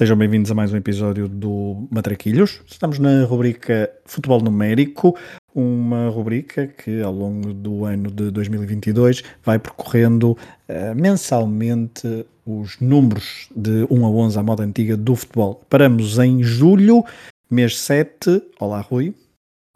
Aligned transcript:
Sejam 0.00 0.16
bem-vindos 0.16 0.50
a 0.50 0.54
mais 0.54 0.72
um 0.72 0.78
episódio 0.78 1.28
do 1.28 1.86
Matraquilhos. 1.90 2.62
Estamos 2.66 2.98
na 2.98 3.22
rubrica 3.26 3.92
Futebol 4.06 4.40
Numérico, 4.40 5.14
uma 5.54 6.08
rubrica 6.08 6.66
que 6.68 7.02
ao 7.02 7.12
longo 7.12 7.52
do 7.52 7.84
ano 7.84 8.10
de 8.10 8.30
2022 8.30 9.22
vai 9.44 9.58
percorrendo 9.58 10.30
uh, 10.32 10.94
mensalmente 10.96 12.26
os 12.46 12.80
números 12.80 13.50
de 13.54 13.86
1 13.90 14.06
a 14.06 14.08
11 14.08 14.38
à 14.38 14.42
moda 14.42 14.62
antiga 14.62 14.96
do 14.96 15.14
futebol. 15.14 15.62
Paramos 15.68 16.18
em 16.18 16.42
julho, 16.42 17.04
mês 17.50 17.78
7. 17.78 18.42
Olá, 18.58 18.80
Rui. 18.80 19.14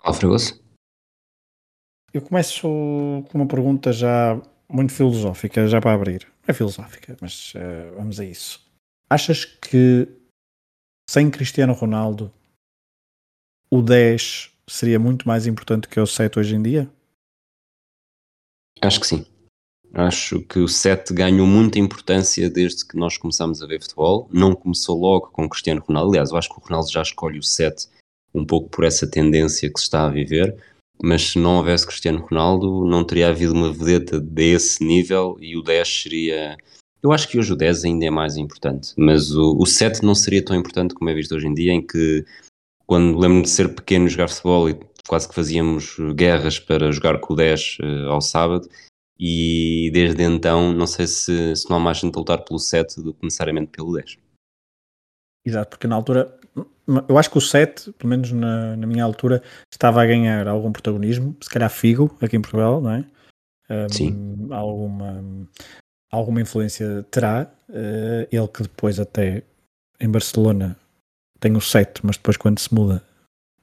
Olá, 0.02 0.14
Fragoso. 0.14 0.58
Eu 2.14 2.22
começo 2.22 2.62
com 2.62 3.30
uma 3.34 3.46
pergunta 3.46 3.92
já 3.92 4.40
muito 4.72 4.94
filosófica, 4.94 5.68
já 5.68 5.82
para 5.82 5.92
abrir. 5.92 6.26
É 6.48 6.54
filosófica, 6.54 7.14
mas 7.20 7.52
uh, 7.56 7.94
vamos 7.98 8.18
a 8.18 8.24
isso. 8.24 8.64
Achas 9.10 9.44
que 9.44 10.08
sem 11.14 11.30
Cristiano 11.30 11.72
Ronaldo 11.72 12.28
o 13.70 13.80
10 13.80 14.50
seria 14.66 14.98
muito 14.98 15.28
mais 15.28 15.46
importante 15.46 15.86
que 15.86 16.00
o 16.00 16.06
7 16.06 16.40
hoje 16.40 16.56
em 16.56 16.60
dia? 16.62 16.90
Acho 18.82 18.98
que 18.98 19.06
sim. 19.06 19.24
Acho 19.92 20.40
que 20.40 20.58
o 20.58 20.66
7 20.66 21.14
ganhou 21.14 21.46
muita 21.46 21.78
importância 21.78 22.50
desde 22.50 22.84
que 22.84 22.96
nós 22.96 23.16
começámos 23.16 23.62
a 23.62 23.66
ver 23.68 23.80
futebol. 23.80 24.28
Não 24.32 24.56
começou 24.56 24.98
logo 24.98 25.28
com 25.28 25.48
Cristiano 25.48 25.80
Ronaldo. 25.86 26.10
Aliás, 26.10 26.32
eu 26.32 26.36
acho 26.36 26.48
que 26.48 26.58
o 26.58 26.64
Ronaldo 26.64 26.90
já 26.90 27.02
escolhe 27.02 27.38
o 27.38 27.44
7 27.44 27.86
um 28.34 28.44
pouco 28.44 28.68
por 28.68 28.84
essa 28.84 29.08
tendência 29.08 29.72
que 29.72 29.78
se 29.78 29.84
está 29.84 30.06
a 30.06 30.10
viver. 30.10 30.56
Mas 31.00 31.30
se 31.30 31.38
não 31.38 31.58
houvesse 31.58 31.86
Cristiano 31.86 32.26
Ronaldo, 32.26 32.84
não 32.84 33.04
teria 33.04 33.28
havido 33.28 33.52
uma 33.52 33.72
vedeta 33.72 34.18
desse 34.18 34.82
nível 34.82 35.36
e 35.40 35.56
o 35.56 35.62
10 35.62 36.02
seria. 36.02 36.56
Eu 37.04 37.12
acho 37.12 37.28
que 37.28 37.38
hoje 37.38 37.52
o 37.52 37.56
10 37.56 37.84
ainda 37.84 38.06
é 38.06 38.10
mais 38.10 38.38
importante, 38.38 38.94
mas 38.96 39.30
o, 39.30 39.58
o 39.58 39.66
7 39.66 40.02
não 40.02 40.14
seria 40.14 40.42
tão 40.42 40.56
importante 40.56 40.94
como 40.94 41.10
é 41.10 41.14
visto 41.14 41.34
hoje 41.34 41.46
em 41.46 41.52
dia, 41.52 41.70
em 41.70 41.86
que 41.86 42.24
quando 42.86 43.18
lembro-me 43.18 43.42
de 43.42 43.50
ser 43.50 43.74
pequeno 43.74 44.08
jogar 44.08 44.28
futebol 44.28 44.70
e 44.70 44.80
quase 45.06 45.28
que 45.28 45.34
fazíamos 45.34 45.98
guerras 46.14 46.58
para 46.58 46.90
jogar 46.90 47.20
com 47.20 47.34
o 47.34 47.36
10 47.36 47.76
uh, 47.78 47.84
eh, 47.84 48.06
ao 48.06 48.22
sábado 48.22 48.66
e 49.20 49.90
desde 49.92 50.22
então 50.22 50.72
não 50.72 50.86
sei 50.86 51.06
se, 51.06 51.54
se 51.54 51.68
não 51.68 51.76
há 51.76 51.80
mais 51.80 51.98
gente 51.98 52.14
a 52.16 52.18
lutar 52.20 52.42
pelo 52.42 52.58
7 52.58 53.02
do 53.02 53.12
que 53.12 53.22
necessariamente 53.22 53.70
pelo 53.70 53.92
10. 53.92 54.16
Exato, 55.44 55.68
porque 55.68 55.86
na 55.86 55.96
altura 55.96 56.40
eu 57.06 57.18
acho 57.18 57.30
que 57.30 57.36
o 57.36 57.40
7, 57.42 57.92
pelo 57.92 58.08
menos 58.08 58.32
na, 58.32 58.78
na, 58.78 58.86
minha 58.86 59.04
altura, 59.04 59.42
estava 59.70 60.02
a 60.02 60.06
ganhar 60.06 60.48
algum 60.48 60.72
protagonismo, 60.72 61.36
se 61.42 61.50
calhar 61.50 61.68
Figo 61.68 62.16
aqui 62.22 62.34
em 62.34 62.40
Portugal, 62.40 62.80
não 62.80 62.92
é? 62.92 63.06
Um, 63.68 63.88
Sim. 63.90 64.48
Alguma, 64.50 65.22
alguma 66.14 66.40
influência 66.40 67.04
terá. 67.10 67.50
Uh, 67.68 68.28
ele 68.30 68.48
que 68.48 68.62
depois 68.62 69.00
até 69.00 69.42
em 70.00 70.08
Barcelona 70.08 70.76
tem 71.40 71.56
o 71.56 71.60
7, 71.60 72.00
mas 72.04 72.16
depois 72.16 72.36
quando 72.36 72.58
se 72.58 72.72
muda 72.72 73.02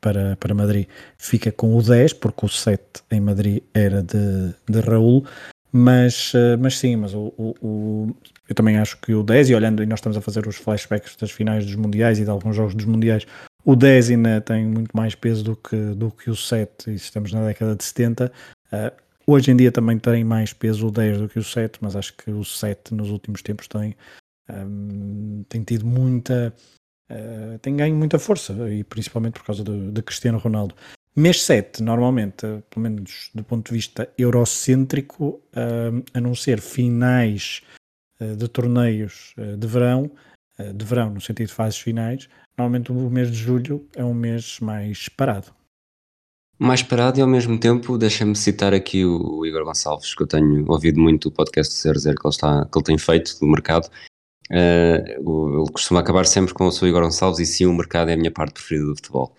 para, 0.01 0.35
para 0.38 0.53
Madrid 0.53 0.88
fica 1.17 1.51
com 1.51 1.75
o 1.75 1.81
10, 1.81 2.13
porque 2.13 2.45
o 2.45 2.50
7 2.50 2.84
em 3.12 3.19
Madrid 3.19 3.63
era 3.73 4.01
de, 4.01 4.53
de 4.67 4.79
Raul, 4.81 5.25
mas, 5.72 6.34
eh, 6.35 6.57
mas 6.57 6.78
sim, 6.78 6.95
mas 6.95 7.13
o, 7.13 7.34
o, 7.38 7.56
o, 7.62 8.16
eu 8.50 8.56
também 8.56 8.78
acho 8.78 8.97
que 8.97 9.13
o 9.13 9.23
10, 9.23 9.51
e 9.51 9.56
olhando, 9.56 9.81
e 9.81 9.85
nós 9.85 10.00
estamos 10.00 10.18
a 10.18 10.22
fazer 10.22 10.45
os 10.47 10.57
flashbacks 10.57 11.16
das 11.16 11.31
finais 11.31 11.66
dos 11.66 11.75
Mundiais 11.75 12.19
e 12.19 12.23
de 12.23 12.29
alguns 12.29 12.56
jogos 12.56 12.75
dos 12.75 12.85
Mundiais, 12.85 13.25
o 13.63 13.75
10 13.75 14.12
ainda 14.12 14.41
tem 14.41 14.66
muito 14.66 14.95
mais 14.95 15.16
peso 15.16 15.44
do 15.44 15.56
que, 15.56 15.78
do 15.95 16.12
que 16.12 16.29
o 16.29 16.35
7, 16.35 16.89
e 16.89 16.95
estamos 16.95 17.31
na 17.31 17.45
década 17.45 17.75
de 17.75 17.83
70. 17.83 18.25
Uh, 18.25 18.29
eh, 18.73 18.94
hoje 19.31 19.52
em 19.52 19.56
dia 19.56 19.72
também 19.72 19.97
tem 19.97 20.24
mais 20.24 20.53
peso 20.53 20.88
o 20.88 20.92
10 20.92 21.19
do 21.19 21.30
que 21.30 21.40
o 21.40 21.44
7, 21.44 21.80
mas 21.81 21.96
acho 21.96 22.16
que 22.16 22.30
o 22.31 22.44
7 22.44 22.94
nos 22.94 23.09
últimos 23.09 23.42
tempos 23.42 23.68
tem, 23.68 23.96
um, 24.50 25.44
tem 25.47 25.64
tido 25.64 25.86
muita 25.86 26.53
uh, 27.12 27.59
tem 27.59 27.75
ganho 27.75 27.96
muita 27.96 28.18
força, 28.18 28.53
e 28.69 28.84
principalmente 28.84 29.34
por 29.34 29.46
causa 29.46 29.64
de, 29.64 30.02
Cristiano 30.02 30.38
Ronaldo. 30.38 30.75
Mês 31.16 31.44
7, 31.44 31.84
normalmente, 31.84 32.46
uh, 32.46 32.64
pelo 32.69 32.84
menos 32.84 33.30
do 33.34 33.44
ponto 33.44 33.68
de 33.68 33.74
vista 33.74 34.09
eurocêntrico, 34.18 35.42
uh, 35.53 36.03
a 36.13 36.22
não 36.22 36.34
ser 36.34 36.62
finais 36.62 37.62
de 38.38 38.48
torneios 38.48 39.34
de 39.58 39.66
verão, 39.66 40.12
de 40.75 40.86
verão 40.86 41.09
no 41.09 41.19
sentido 41.19 41.48
de 41.48 41.53
fases 41.56 41.80
finais, 41.80 42.30
normalmente 42.56 42.92
o 42.92 43.09
mês 43.09 43.31
de 43.31 43.36
julho 43.36 43.84
é 43.96 44.06
um 44.06 44.13
mês 44.13 44.59
mais 44.59 45.09
parado. 45.09 45.52
Mais 46.61 46.83
parado 46.83 47.17
e 47.17 47.23
ao 47.23 47.27
mesmo 47.27 47.59
tempo, 47.59 47.97
deixa-me 47.97 48.35
citar 48.35 48.72
aqui 48.72 49.03
o 49.03 49.44
Igor 49.44 49.66
Gonçalves, 49.66 50.13
que 50.13 50.22
eu 50.22 50.27
tenho 50.27 50.63
ouvido 50.69 50.99
muito 50.99 51.29
o 51.29 51.31
podcast 51.31 51.73
do 51.73 51.99
00 51.99 52.16
que 52.16 52.27
ele, 52.27 52.29
está, 52.29 52.66
que 52.66 52.77
ele 52.77 52.85
tem 52.85 52.97
feito 52.99 53.39
do 53.39 53.47
mercado, 53.47 53.89
Uh, 54.51 55.61
ele 55.61 55.71
costuma 55.71 56.01
acabar 56.01 56.25
sempre 56.25 56.53
com 56.53 56.67
o 56.67 56.71
seu 56.73 56.85
Igor 56.85 57.01
Gonçalves 57.01 57.39
e 57.39 57.45
sim, 57.45 57.66
o 57.66 57.73
mercado 57.73 58.09
é 58.09 58.16
a 58.16 58.17
minha 58.17 58.31
parte 58.31 58.55
preferida 58.55 58.88
do 58.88 58.95
futebol. 58.97 59.33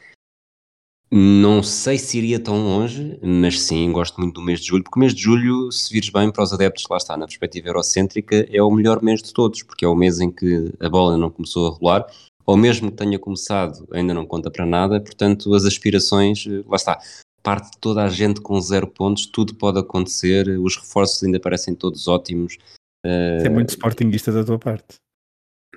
Não 1.11 1.62
sei 1.62 1.99
se 1.99 2.16
iria 2.16 2.41
tão 2.41 2.65
longe, 2.65 3.19
mas 3.22 3.61
sim, 3.61 3.93
gosto 3.93 4.19
muito 4.19 4.41
do 4.41 4.41
mês 4.41 4.61
de 4.61 4.69
julho, 4.69 4.82
porque 4.82 4.99
o 4.99 5.00
mês 5.00 5.15
de 5.15 5.21
julho, 5.21 5.71
se 5.71 5.93
vires 5.93 6.09
bem 6.09 6.32
para 6.32 6.43
os 6.43 6.55
adeptos, 6.55 6.87
lá 6.88 6.97
está, 6.97 7.15
na 7.19 7.27
perspectiva 7.27 7.69
eurocêntrica, 7.69 8.47
é 8.50 8.62
o 8.62 8.71
melhor 8.71 9.03
mês 9.03 9.22
de 9.22 9.31
todos, 9.34 9.62
porque 9.62 9.84
é 9.84 9.88
o 9.88 9.94
mês 9.94 10.19
em 10.21 10.31
que 10.31 10.72
a 10.81 10.88
bola 10.88 11.19
não 11.19 11.31
começou 11.31 11.66
a 11.66 11.77
rolar, 11.77 12.06
ou 12.45 12.57
mesmo 12.57 12.91
que 12.91 12.97
tenha 12.97 13.19
começado, 13.19 13.87
ainda 13.93 14.13
não 14.13 14.27
conta 14.27 14.51
para 14.51 14.67
nada, 14.67 15.01
portanto, 15.01 15.55
as 15.55 15.65
aspirações, 15.65 16.45
lá 16.67 16.77
está, 16.77 16.99
parte 17.43 17.73
de 17.73 17.79
toda 17.79 18.03
a 18.03 18.09
gente 18.09 18.41
com 18.41 18.61
zero 18.61 18.87
pontos, 18.87 19.27
tudo 19.27 19.55
pode 19.55 19.79
acontecer, 19.79 20.49
os 20.61 20.77
reforços 20.77 21.23
ainda 21.23 21.41
parecem 21.41 21.75
todos 21.75 22.07
ótimos. 22.09 22.57
Uh, 23.05 23.45
é 23.45 23.49
muito 23.49 23.71
sportinguista 23.71 24.31
da 24.31 24.45
tua 24.45 24.59
parte. 24.59 24.97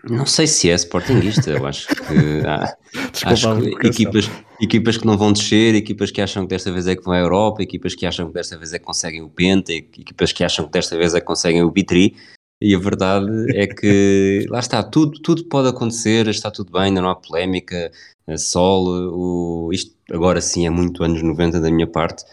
Não 0.07 0.25
sei 0.25 0.45
se 0.45 0.69
é 0.69 0.75
sportinguista, 0.75 1.49
eu 1.49 1.65
acho 1.65 1.87
que 1.87 2.45
há 2.45 2.77
acho 3.25 3.59
que 3.79 3.87
equipas, 3.87 4.29
equipas 4.61 4.97
que 4.97 5.05
não 5.05 5.17
vão 5.17 5.33
descer, 5.33 5.73
equipas 5.73 6.11
que 6.11 6.21
acham 6.21 6.43
que 6.43 6.49
desta 6.49 6.71
vez 6.71 6.85
é 6.85 6.95
que 6.95 7.03
vão 7.03 7.13
à 7.13 7.19
Europa, 7.19 7.63
equipas 7.63 7.95
que 7.95 8.05
acham 8.05 8.27
que 8.27 8.33
desta 8.33 8.55
vez 8.55 8.71
é 8.71 8.77
que 8.77 8.85
conseguem 8.85 9.23
o 9.23 9.29
Penta, 9.29 9.73
equipas 9.73 10.31
que 10.31 10.43
acham 10.43 10.65
que 10.65 10.71
desta 10.71 10.95
vez 10.95 11.15
é 11.15 11.19
que 11.19 11.25
conseguem 11.25 11.63
o 11.63 11.71
Bitri, 11.71 12.15
e 12.61 12.73
a 12.73 12.79
verdade 12.79 13.29
é 13.55 13.67
que 13.67 14.45
lá 14.49 14.59
está, 14.59 14.81
tudo, 14.83 15.19
tudo 15.21 15.45
pode 15.45 15.67
acontecer, 15.69 16.27
está 16.27 16.49
tudo 16.49 16.71
bem, 16.71 16.83
ainda 16.83 17.01
não 17.01 17.09
há 17.09 17.15
polémica, 17.15 17.91
sol, 18.37 18.87
o, 18.87 19.73
isto 19.73 19.95
agora 20.11 20.41
sim 20.41 20.65
é 20.65 20.69
muito 20.69 21.03
anos 21.03 21.21
90 21.21 21.59
da 21.59 21.71
minha 21.71 21.87
parte, 21.87 22.23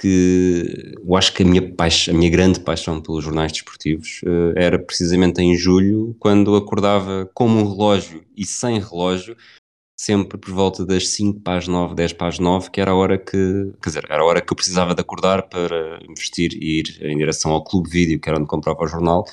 que 0.00 0.94
eu 1.04 1.14
acho 1.14 1.34
que 1.34 1.42
a 1.42 1.46
minha, 1.46 1.74
paixão, 1.74 2.14
a 2.14 2.16
minha 2.16 2.30
grande 2.30 2.58
paixão 2.60 3.02
pelos 3.02 3.22
jornais 3.22 3.52
desportivos 3.52 4.22
uh, 4.24 4.56
era 4.56 4.78
precisamente 4.78 5.42
em 5.42 5.54
julho, 5.54 6.16
quando 6.18 6.56
acordava 6.56 7.30
como 7.34 7.60
um 7.60 7.70
relógio 7.70 8.24
e 8.34 8.46
sem 8.46 8.80
relógio, 8.80 9.36
sempre 9.98 10.38
por 10.38 10.54
volta 10.54 10.86
das 10.86 11.08
5 11.08 11.40
para 11.40 11.58
as 11.58 11.68
9, 11.68 11.94
10 11.94 12.14
para 12.14 12.28
as 12.28 12.38
9, 12.38 12.70
que 12.70 12.80
era 12.80 12.92
a 12.92 12.94
hora 12.94 13.18
que, 13.18 13.72
quer 13.82 13.90
dizer, 13.90 14.06
era 14.08 14.22
a 14.22 14.24
hora 14.24 14.40
que 14.40 14.50
eu 14.50 14.56
precisava 14.56 14.94
de 14.94 15.02
acordar 15.02 15.42
para 15.50 16.00
investir 16.08 16.54
e 16.54 16.80
ir 16.80 16.98
em 17.02 17.18
direção 17.18 17.52
ao 17.52 17.62
Clube 17.62 17.90
Vídeo, 17.90 18.18
que 18.18 18.26
era 18.26 18.38
onde 18.38 18.48
comprava 18.48 18.82
o 18.82 18.88
jornal, 18.88 19.26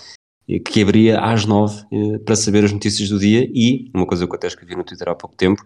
que 0.65 0.81
abria 0.81 1.19
às 1.19 1.45
9 1.45 1.85
uh, 1.91 2.19
para 2.19 2.35
saber 2.35 2.63
as 2.63 2.71
notícias 2.71 3.09
do 3.09 3.19
dia 3.19 3.49
e, 3.53 3.89
uma 3.93 4.05
coisa 4.05 4.25
que 4.25 4.31
eu 4.31 4.35
até 4.35 4.47
escrevi 4.47 4.75
no 4.75 4.83
Twitter 4.83 5.09
há 5.09 5.15
pouco 5.15 5.35
tempo, 5.35 5.61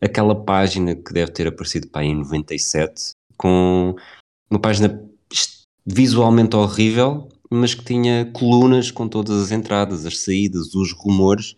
aquela 0.00 0.34
página 0.34 0.94
que 0.94 1.12
deve 1.12 1.30
ter 1.30 1.46
aparecido 1.46 1.88
aí 1.94 2.08
em 2.08 2.16
97, 2.16 3.12
com 3.36 3.94
uma 4.50 4.60
página 4.60 5.02
visualmente 5.86 6.56
horrível, 6.56 7.28
mas 7.50 7.74
que 7.74 7.84
tinha 7.84 8.30
colunas 8.32 8.90
com 8.90 9.08
todas 9.08 9.40
as 9.40 9.52
entradas, 9.52 10.04
as 10.04 10.18
saídas, 10.18 10.74
os 10.74 10.92
rumores, 10.92 11.54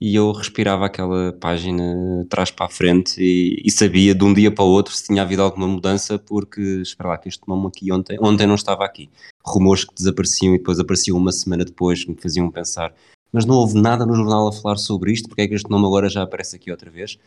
e 0.00 0.14
eu 0.14 0.30
respirava 0.30 0.86
aquela 0.86 1.32
página 1.32 2.22
atrás 2.22 2.50
para 2.50 2.66
a 2.66 2.68
frente 2.68 3.20
e, 3.20 3.60
e, 3.64 3.70
sabia 3.70 4.14
de 4.14 4.24
um 4.24 4.32
dia 4.32 4.50
para 4.50 4.64
o 4.64 4.68
outro 4.68 4.94
se 4.94 5.06
tinha 5.06 5.22
havido 5.22 5.42
alguma 5.42 5.66
mudança, 5.66 6.18
porque 6.18 6.60
espera 6.82 7.10
lá 7.10 7.18
que 7.18 7.28
este 7.28 7.46
nome 7.48 7.66
aqui 7.66 7.90
ontem, 7.90 8.16
ontem 8.20 8.46
não 8.46 8.54
estava 8.54 8.84
aqui. 8.84 9.10
Rumores 9.44 9.84
que 9.84 9.94
desapareciam 9.94 10.54
e 10.54 10.58
depois 10.58 10.78
apareciam 10.78 11.16
uma 11.16 11.32
semana 11.32 11.64
depois, 11.64 12.06
me 12.06 12.14
faziam 12.14 12.50
pensar, 12.50 12.94
mas 13.32 13.44
não 13.44 13.56
houve 13.56 13.80
nada 13.80 14.06
no 14.06 14.14
jornal 14.14 14.48
a 14.48 14.52
falar 14.52 14.76
sobre 14.76 15.12
isto, 15.12 15.28
porque 15.28 15.42
é 15.42 15.48
que 15.48 15.54
este 15.54 15.70
nome 15.70 15.86
agora 15.86 16.08
já 16.08 16.22
aparece 16.22 16.54
aqui 16.56 16.70
outra 16.70 16.90
vez? 16.90 17.18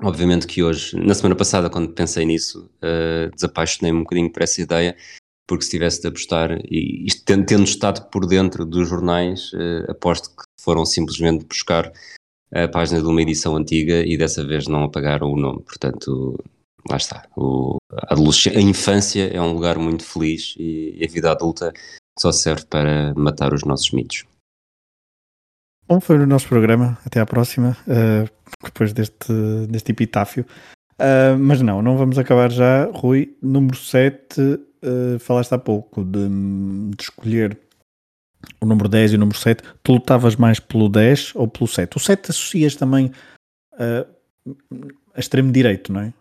Obviamente 0.00 0.46
que 0.46 0.62
hoje, 0.62 0.96
na 0.96 1.14
semana 1.14 1.36
passada, 1.36 1.68
quando 1.68 1.92
pensei 1.92 2.24
nisso, 2.24 2.70
uh, 2.78 3.34
desapaixonei-me 3.34 3.98
um 3.98 4.02
bocadinho 4.02 4.32
por 4.32 4.42
essa 4.42 4.60
ideia, 4.60 4.96
porque 5.46 5.64
se 5.64 5.70
tivesse 5.70 6.00
de 6.00 6.08
apostar, 6.08 6.58
e 6.64 7.04
isto 7.06 7.24
tendo, 7.24 7.44
tendo 7.44 7.64
estado 7.64 8.08
por 8.10 8.26
dentro 8.26 8.64
dos 8.64 8.88
jornais, 8.88 9.52
uh, 9.52 9.90
aposto 9.90 10.30
que 10.30 10.44
foram 10.62 10.84
simplesmente 10.84 11.44
buscar 11.44 11.92
a 12.54 12.68
página 12.68 13.00
de 13.00 13.06
uma 13.06 13.22
edição 13.22 13.56
antiga 13.56 14.04
e 14.04 14.16
dessa 14.16 14.44
vez 14.46 14.68
não 14.68 14.84
apagaram 14.84 15.32
o 15.32 15.36
nome. 15.36 15.62
Portanto, 15.62 16.38
lá 16.88 16.96
está. 16.96 17.26
O, 17.36 17.78
a, 17.92 18.14
a 18.14 18.60
infância 18.60 19.28
é 19.28 19.40
um 19.40 19.52
lugar 19.52 19.78
muito 19.78 20.04
feliz 20.04 20.54
e, 20.58 21.00
a 21.02 21.10
vida 21.10 21.30
adulta 21.30 21.72
só 22.18 22.30
serve 22.30 22.66
para 22.66 23.14
matar 23.14 23.54
os 23.54 23.64
nossos 23.64 23.90
mitos. 23.90 24.24
Bom, 25.88 26.00
foi 26.00 26.18
o 26.18 26.26
nosso 26.26 26.48
programa. 26.48 26.98
Até 27.04 27.20
à 27.20 27.26
próxima. 27.26 27.76
Uh, 27.86 28.28
depois 28.62 28.92
deste, 28.92 29.32
deste 29.68 29.92
epitáfio. 29.92 30.46
Uh, 30.94 31.36
mas 31.38 31.60
não, 31.60 31.82
não 31.82 31.96
vamos 31.96 32.18
acabar 32.18 32.50
já. 32.50 32.84
Rui, 32.92 33.36
número 33.42 33.76
7, 33.76 34.40
uh, 34.40 35.18
falaste 35.18 35.52
há 35.52 35.58
pouco 35.58 36.04
de, 36.04 36.28
de, 36.28 37.02
escolher 37.02 37.58
o 38.60 38.66
número 38.66 38.88
10 38.88 39.12
e 39.12 39.16
o 39.16 39.18
número 39.18 39.38
7, 39.38 39.62
tu 39.82 39.92
lutavas 39.92 40.36
mais 40.36 40.60
pelo 40.60 40.88
10 40.88 41.32
ou 41.34 41.48
pelo 41.48 41.66
7? 41.66 41.96
O 41.96 42.00
7 42.00 42.30
associas 42.30 42.74
também 42.74 43.10
uh, 43.74 44.52
a 45.14 45.20
extremo 45.20 45.52
direito, 45.52 45.92
não 45.92 46.00
é? 46.00 46.12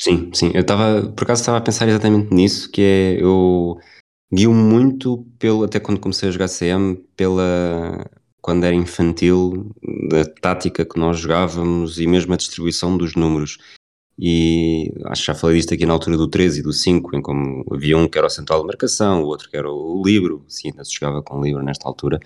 Sim, 0.00 0.30
sim. 0.34 0.50
Eu 0.54 0.62
estava, 0.62 1.08
por 1.08 1.24
acaso 1.24 1.42
estava 1.42 1.58
a 1.58 1.60
pensar 1.60 1.88
exatamente 1.88 2.34
nisso, 2.34 2.70
que 2.70 2.82
é 2.82 3.22
eu 3.22 3.78
guio 4.32 4.52
muito 4.52 5.24
pelo, 5.38 5.64
até 5.64 5.78
quando 5.78 6.00
comecei 6.00 6.28
a 6.28 6.32
jogar 6.32 6.48
CM, 6.48 6.96
pela 7.16 8.04
quando 8.42 8.64
era 8.64 8.74
infantil, 8.74 9.70
da 10.10 10.22
tática 10.26 10.84
que 10.84 10.98
nós 10.98 11.18
jogávamos 11.18 11.98
e 11.98 12.06
mesmo 12.06 12.34
a 12.34 12.36
distribuição 12.36 12.94
dos 12.94 13.14
números. 13.14 13.56
E 14.18 14.92
acho 15.06 15.22
que 15.22 15.26
já 15.26 15.34
falei 15.34 15.56
disto 15.56 15.74
aqui 15.74 15.84
na 15.84 15.92
altura 15.92 16.16
do 16.16 16.28
13 16.28 16.60
e 16.60 16.62
do 16.62 16.72
5, 16.72 17.16
em 17.16 17.22
como 17.22 17.64
havia 17.72 17.98
um 17.98 18.08
que 18.08 18.16
era 18.16 18.26
o 18.26 18.30
central 18.30 18.60
de 18.60 18.66
marcação, 18.66 19.22
o 19.22 19.26
outro 19.26 19.50
que 19.50 19.56
era 19.56 19.70
o 19.70 20.02
livro, 20.04 20.44
sim, 20.48 20.70
ainda 20.70 20.84
se 20.84 20.94
jogava 20.94 21.22
com 21.22 21.38
o 21.38 21.44
livro 21.44 21.62
nesta 21.62 21.88
altura. 21.88 22.20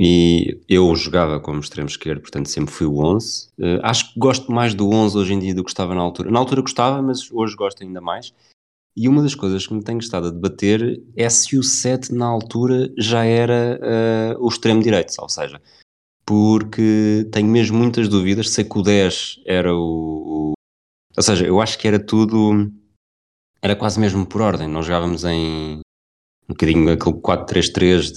E 0.00 0.60
eu 0.68 0.94
jogava 0.94 1.40
como 1.40 1.58
extremo 1.58 1.88
esquerdo, 1.88 2.20
portanto 2.20 2.48
sempre 2.48 2.72
fui 2.72 2.86
o 2.86 2.98
11. 3.00 3.48
Uh, 3.58 3.64
eh, 3.64 3.80
acho 3.82 4.12
que 4.12 4.20
gosto 4.20 4.52
mais 4.52 4.72
do 4.72 4.88
11 4.88 5.18
hoje 5.18 5.34
em 5.34 5.40
dia 5.40 5.52
do 5.52 5.64
que 5.64 5.70
estava 5.70 5.92
na 5.92 6.00
altura. 6.00 6.30
Na 6.30 6.38
altura 6.38 6.60
gostava, 6.60 7.02
mas 7.02 7.28
hoje 7.32 7.56
gosto 7.56 7.82
ainda 7.82 8.00
mais. 8.00 8.32
E 8.96 9.08
uma 9.08 9.22
das 9.22 9.34
coisas 9.34 9.66
que 9.66 9.74
me 9.74 9.82
tenho 9.82 9.98
estado 9.98 10.28
a 10.28 10.30
debater 10.30 11.02
é 11.16 11.28
se 11.28 11.58
o 11.58 11.64
7 11.64 12.14
na 12.14 12.26
altura 12.26 12.92
já 12.96 13.24
era 13.24 13.80
uh, 14.38 14.44
o 14.44 14.48
extremo 14.48 14.82
direito, 14.82 15.14
ou 15.18 15.28
seja, 15.28 15.60
porque 16.24 17.28
tenho 17.32 17.48
mesmo 17.48 17.76
muitas 17.76 18.08
dúvidas. 18.08 18.50
Sei 18.50 18.64
que 18.64 18.78
o 18.78 18.82
10 18.82 19.40
era 19.46 19.74
o, 19.74 20.47
ou 21.18 21.22
seja, 21.22 21.44
eu 21.44 21.60
acho 21.60 21.76
que 21.76 21.88
era 21.88 21.98
tudo. 21.98 22.70
Era 23.60 23.74
quase 23.74 23.98
mesmo 23.98 24.24
por 24.24 24.40
ordem. 24.40 24.68
Nós 24.68 24.86
jogávamos 24.86 25.24
em 25.24 25.80
um 26.48 26.50
bocadinho 26.50 26.92
aquele 26.92 27.16
4-3-3 27.16 28.12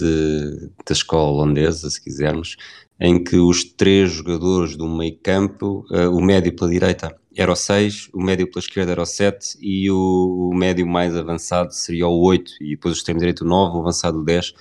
da 0.86 0.94
escola 0.94 1.32
holandesa, 1.32 1.90
se 1.90 2.00
quisermos, 2.00 2.58
em 3.00 3.24
que 3.24 3.38
os 3.38 3.64
três 3.64 4.12
jogadores 4.12 4.78
do 4.78 4.88
meio 4.88 5.18
campo, 5.18 5.84
uh, 5.90 6.16
o 6.16 6.22
médio 6.22 6.56
pela 6.56 6.70
direita 6.70 7.20
era 7.36 7.52
o 7.52 7.56
6, 7.56 8.10
o 8.14 8.22
médio 8.22 8.48
pela 8.52 8.64
esquerda 8.64 8.92
era 8.92 9.02
o 9.02 9.06
7 9.06 9.58
e 9.60 9.90
o, 9.90 10.52
o 10.52 10.56
médio 10.56 10.86
mais 10.86 11.16
avançado 11.16 11.74
seria 11.74 12.08
o 12.08 12.22
8 12.22 12.52
e 12.62 12.70
depois 12.76 12.94
o 12.94 12.98
extremo 12.98 13.20
direito 13.20 13.42
o 13.42 13.48
9, 13.48 13.78
o 13.78 13.82
avançado 13.82 14.20
o 14.20 14.24
10 14.24 14.54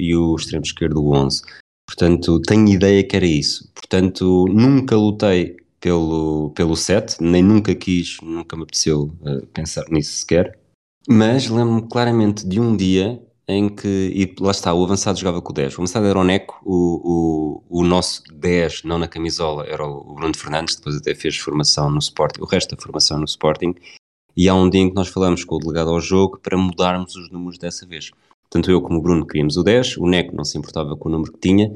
e 0.00 0.16
o 0.16 0.34
extremo 0.34 0.64
esquerdo 0.64 1.00
o 1.00 1.14
11. 1.14 1.42
Portanto, 1.86 2.40
tenho 2.40 2.68
ideia 2.68 3.06
que 3.06 3.14
era 3.14 3.26
isso. 3.26 3.70
Portanto, 3.72 4.46
nunca 4.48 4.96
lutei 4.96 5.63
pelo, 5.84 6.50
pelo 6.54 6.74
set, 6.74 7.18
nem 7.20 7.42
nunca 7.42 7.74
quis, 7.74 8.16
nunca 8.22 8.56
me 8.56 8.62
apeteceu 8.62 9.14
uh, 9.20 9.46
pensar 9.48 9.84
nisso 9.90 10.20
sequer, 10.20 10.58
mas 11.06 11.46
lembro-me 11.46 11.86
claramente 11.86 12.48
de 12.48 12.58
um 12.58 12.74
dia 12.74 13.22
em 13.46 13.68
que, 13.68 13.86
e 13.86 14.34
lá 14.42 14.50
está, 14.50 14.72
o 14.72 14.82
avançado 14.82 15.18
jogava 15.18 15.42
com 15.42 15.52
o 15.52 15.54
10, 15.54 15.74
o 15.74 15.82
avançado 15.82 16.06
era 16.06 16.18
o 16.18 16.24
Neco, 16.24 16.58
o, 16.64 17.60
o, 17.68 17.80
o 17.80 17.84
nosso 17.84 18.22
10, 18.32 18.84
não 18.84 18.98
na 18.98 19.06
camisola, 19.06 19.66
era 19.66 19.86
o 19.86 20.14
Bruno 20.14 20.34
Fernandes, 20.34 20.76
depois 20.76 20.96
até 20.96 21.14
fez 21.14 21.36
formação 21.36 21.90
no 21.90 21.98
Sporting, 21.98 22.40
o 22.40 22.46
resto 22.46 22.74
da 22.74 22.80
formação 22.80 23.18
no 23.18 23.26
Sporting, 23.26 23.74
e 24.34 24.48
há 24.48 24.54
um 24.54 24.70
dia 24.70 24.80
em 24.80 24.88
que 24.88 24.96
nós 24.96 25.08
falamos 25.08 25.44
com 25.44 25.56
o 25.56 25.58
delegado 25.58 25.90
ao 25.90 26.00
jogo 26.00 26.38
para 26.38 26.56
mudarmos 26.56 27.14
os 27.14 27.30
números 27.30 27.58
dessa 27.58 27.84
vez. 27.84 28.10
Tanto 28.48 28.70
eu 28.70 28.80
como 28.80 29.00
o 29.00 29.02
Bruno 29.02 29.26
queríamos 29.26 29.58
o 29.58 29.62
10, 29.62 29.98
o 29.98 30.06
Neco 30.06 30.34
não 30.34 30.44
se 30.44 30.56
importava 30.56 30.96
com 30.96 31.10
o 31.10 31.12
número 31.12 31.30
que 31.30 31.40
tinha, 31.40 31.70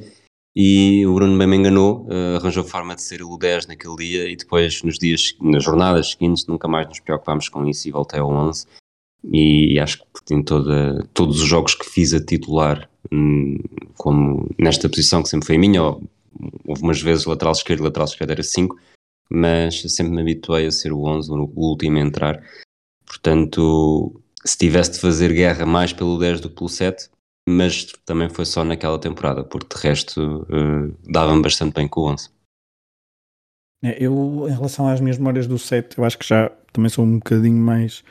e 0.60 1.06
o 1.06 1.14
Bruno 1.14 1.38
bem 1.38 1.46
me 1.46 1.56
enganou, 1.56 2.04
uh, 2.08 2.36
arranjou 2.38 2.64
forma 2.64 2.96
de 2.96 3.02
ser 3.02 3.22
o 3.22 3.38
10 3.38 3.68
naquele 3.68 3.94
dia 3.94 4.28
e 4.28 4.34
depois 4.34 4.82
nos 4.82 4.98
dias, 4.98 5.36
nas 5.40 5.62
jornadas 5.62 6.10
seguintes 6.10 6.48
nunca 6.48 6.66
mais 6.66 6.88
nos 6.88 6.98
preocupámos 6.98 7.48
com 7.48 7.64
isso 7.64 7.86
e 7.86 7.92
voltei 7.92 8.18
ao 8.18 8.28
11 8.28 8.66
e 9.32 9.78
acho 9.78 9.98
que 10.26 10.34
em 10.34 10.42
toda, 10.42 11.06
todos 11.14 11.40
os 11.40 11.46
jogos 11.46 11.76
que 11.76 11.88
fiz 11.88 12.12
a 12.12 12.18
titular 12.18 12.90
hum, 13.12 13.56
como 13.96 14.50
nesta 14.58 14.88
posição 14.88 15.22
que 15.22 15.28
sempre 15.28 15.46
foi 15.46 15.54
a 15.54 15.60
minha, 15.60 15.80
houve 15.80 16.82
umas 16.82 17.00
vezes 17.00 17.24
lateral 17.24 17.52
esquerdo, 17.52 17.84
lateral 17.84 18.08
esquerdo 18.08 18.32
era 18.32 18.42
5 18.42 18.76
mas 19.30 19.80
sempre 19.82 20.12
me 20.12 20.22
habituei 20.22 20.66
a 20.66 20.72
ser 20.72 20.92
o 20.92 21.04
11, 21.04 21.30
o 21.30 21.52
último 21.54 21.98
a 21.98 22.00
entrar. 22.00 22.42
Portanto 23.06 24.20
se 24.44 24.58
tivesse 24.58 24.94
de 24.94 24.98
fazer 24.98 25.32
guerra 25.32 25.64
mais 25.64 25.92
pelo 25.92 26.18
10 26.18 26.40
do 26.40 26.48
que 26.48 26.56
pelo 26.56 26.68
7 26.68 27.10
mas 27.48 27.86
também 28.04 28.28
foi 28.28 28.44
só 28.44 28.64
naquela 28.64 28.98
temporada, 28.98 29.42
porque 29.42 29.74
de 29.74 29.82
resto 29.82 30.42
uh, 30.42 30.94
dava-me 31.10 31.42
bastante 31.42 31.74
bem 31.74 31.88
com 31.88 32.00
o 32.00 32.12
11. 32.12 32.30
É, 33.82 34.02
eu, 34.02 34.46
em 34.48 34.52
relação 34.52 34.88
às 34.88 35.00
minhas 35.00 35.18
memórias 35.18 35.46
do 35.46 35.58
7, 35.58 35.98
eu 35.98 36.04
acho 36.04 36.18
que 36.18 36.26
já 36.26 36.50
também 36.72 36.88
sou 36.88 37.04
um 37.04 37.18
bocadinho 37.18 37.56
mais, 37.56 38.04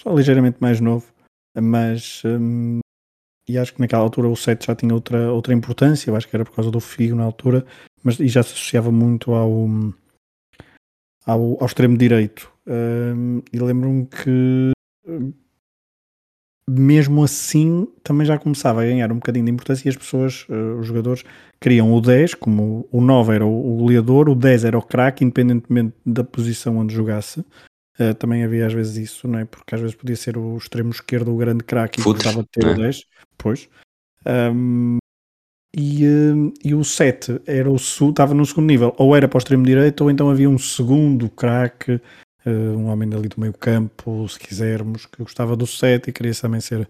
só 0.00 0.14
ligeiramente 0.14 0.58
mais 0.60 0.80
novo, 0.80 1.12
mas 1.60 2.22
um, 2.24 2.78
e 3.48 3.58
acho 3.58 3.74
que 3.74 3.80
naquela 3.80 4.02
altura 4.02 4.28
o 4.28 4.36
7 4.36 4.66
já 4.66 4.76
tinha 4.76 4.94
outra, 4.94 5.32
outra 5.32 5.52
importância, 5.52 6.08
eu 6.08 6.16
acho 6.16 6.28
que 6.28 6.36
era 6.36 6.44
por 6.44 6.54
causa 6.54 6.70
do 6.70 6.78
Figo 6.78 7.16
na 7.16 7.24
altura, 7.24 7.66
mas 8.02 8.20
e 8.20 8.28
já 8.28 8.42
se 8.42 8.52
associava 8.52 8.92
muito 8.92 9.32
ao, 9.32 9.66
ao, 11.26 11.56
ao 11.60 11.66
extremo 11.66 11.96
direito. 11.96 12.50
Um, 12.66 13.42
e 13.52 13.58
lembro-me 13.58 14.06
que 14.06 14.70
mesmo 16.80 17.22
assim 17.22 17.86
também 18.02 18.26
já 18.26 18.38
começava 18.38 18.82
a 18.82 18.86
ganhar 18.86 19.12
um 19.12 19.16
bocadinho 19.16 19.44
de 19.44 19.52
importância 19.52 19.86
e 19.86 19.90
as 19.90 19.96
pessoas, 19.96 20.46
uh, 20.48 20.78
os 20.78 20.86
jogadores, 20.86 21.24
queriam 21.60 21.92
o 21.92 22.00
10, 22.00 22.34
como 22.34 22.88
o 22.90 23.00
9 23.00 23.34
era 23.34 23.46
o, 23.46 23.76
goleador, 23.76 24.28
o 24.28 24.34
10 24.34 24.64
era 24.64 24.78
o 24.78 24.82
craque, 24.82 25.24
independentemente 25.24 25.94
da 26.04 26.24
posição 26.24 26.78
onde 26.78 26.94
jogasse. 26.94 27.40
Uh, 27.98 28.14
também 28.18 28.42
havia 28.42 28.66
às 28.66 28.72
vezes 28.72 28.96
isso, 28.96 29.28
não 29.28 29.38
é? 29.38 29.44
Porque 29.44 29.74
às 29.74 29.80
vezes 29.80 29.94
podia 29.94 30.16
ser 30.16 30.38
o 30.38 30.56
extremo 30.56 30.90
esquerdo 30.90 31.32
o 31.32 31.36
grande 31.36 31.62
craque 31.62 32.00
e 32.00 32.04
gostava 32.04 32.42
de 32.42 32.48
ter 32.48 32.66
é? 32.66 32.70
o 32.70 32.76
10, 32.76 33.04
pois. 33.36 33.68
Um, 34.26 34.98
e, 35.76 36.04
uh, 36.04 36.52
e 36.64 36.74
o 36.74 36.82
7 36.82 37.42
era 37.46 37.70
o 37.70 37.76
estava 37.76 38.34
no 38.34 38.44
segundo 38.46 38.66
nível, 38.66 38.94
ou 38.96 39.14
era 39.14 39.28
para 39.28 39.36
o 39.36 39.38
extremo 39.38 39.64
direito, 39.64 40.02
ou 40.02 40.10
então 40.10 40.30
havia 40.30 40.48
um 40.48 40.58
segundo 40.58 41.28
craque 41.28 42.00
um 42.46 42.86
homem 42.86 43.12
ali 43.12 43.28
do 43.28 43.40
meio 43.40 43.52
campo, 43.52 44.28
se 44.28 44.38
quisermos, 44.38 45.06
que 45.06 45.22
gostava 45.22 45.56
do 45.56 45.66
7 45.66 46.10
e 46.10 46.12
queria 46.12 46.34
também 46.34 46.60
ser, 46.60 46.88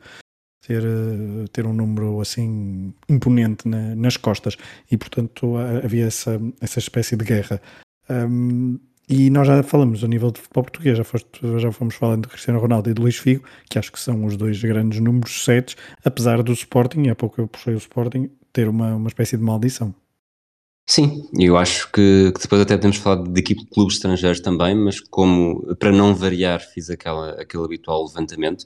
ter, 0.66 0.82
uh, 0.82 1.48
ter 1.52 1.66
um 1.66 1.72
número 1.72 2.20
assim 2.20 2.92
imponente 3.08 3.68
na, 3.68 3.94
nas 3.94 4.16
costas 4.16 4.56
e 4.90 4.96
portanto 4.96 5.56
havia 5.56 6.06
essa, 6.06 6.40
essa 6.60 6.78
espécie 6.78 7.16
de 7.16 7.24
guerra. 7.24 7.60
Um, 8.08 8.78
e 9.12 9.28
nós 9.28 9.44
já 9.48 9.60
falamos 9.64 10.04
a 10.04 10.06
nível 10.06 10.30
de 10.30 10.40
futebol 10.40 10.62
português, 10.62 10.96
já, 10.96 11.02
foste, 11.02 11.28
já 11.58 11.72
fomos 11.72 11.96
falando 11.96 12.22
de 12.22 12.28
Cristiano 12.28 12.60
Ronaldo 12.60 12.90
e 12.90 12.94
de 12.94 13.02
Luís 13.02 13.16
Figo, 13.16 13.42
que 13.68 13.76
acho 13.76 13.90
que 13.90 13.98
são 13.98 14.24
os 14.24 14.36
dois 14.36 14.62
grandes 14.62 15.00
números 15.00 15.44
7, 15.44 15.74
apesar 16.04 16.40
do 16.44 16.52
Sporting, 16.52 17.02
e 17.02 17.10
há 17.10 17.16
pouco 17.16 17.40
eu 17.40 17.48
puxei 17.48 17.74
o 17.74 17.78
Sporting, 17.78 18.30
ter 18.52 18.68
uma, 18.68 18.94
uma 18.94 19.08
espécie 19.08 19.36
de 19.36 19.42
maldição. 19.42 19.92
Sim, 20.90 21.22
eu 21.38 21.56
acho 21.56 21.86
que, 21.92 22.32
que, 22.34 22.40
depois 22.40 22.60
até 22.60 22.76
podemos 22.76 22.96
falar 22.96 23.22
de 23.22 23.38
equipe 23.38 23.60
de 23.60 23.70
clubes 23.70 23.94
estrangeiros 23.94 24.40
também, 24.40 24.74
mas 24.74 24.98
como 24.98 25.72
para 25.76 25.92
não 25.92 26.16
variar 26.16 26.58
fiz 26.58 26.90
aquela, 26.90 27.40
aquele 27.40 27.62
habitual 27.64 28.08
levantamento. 28.08 28.64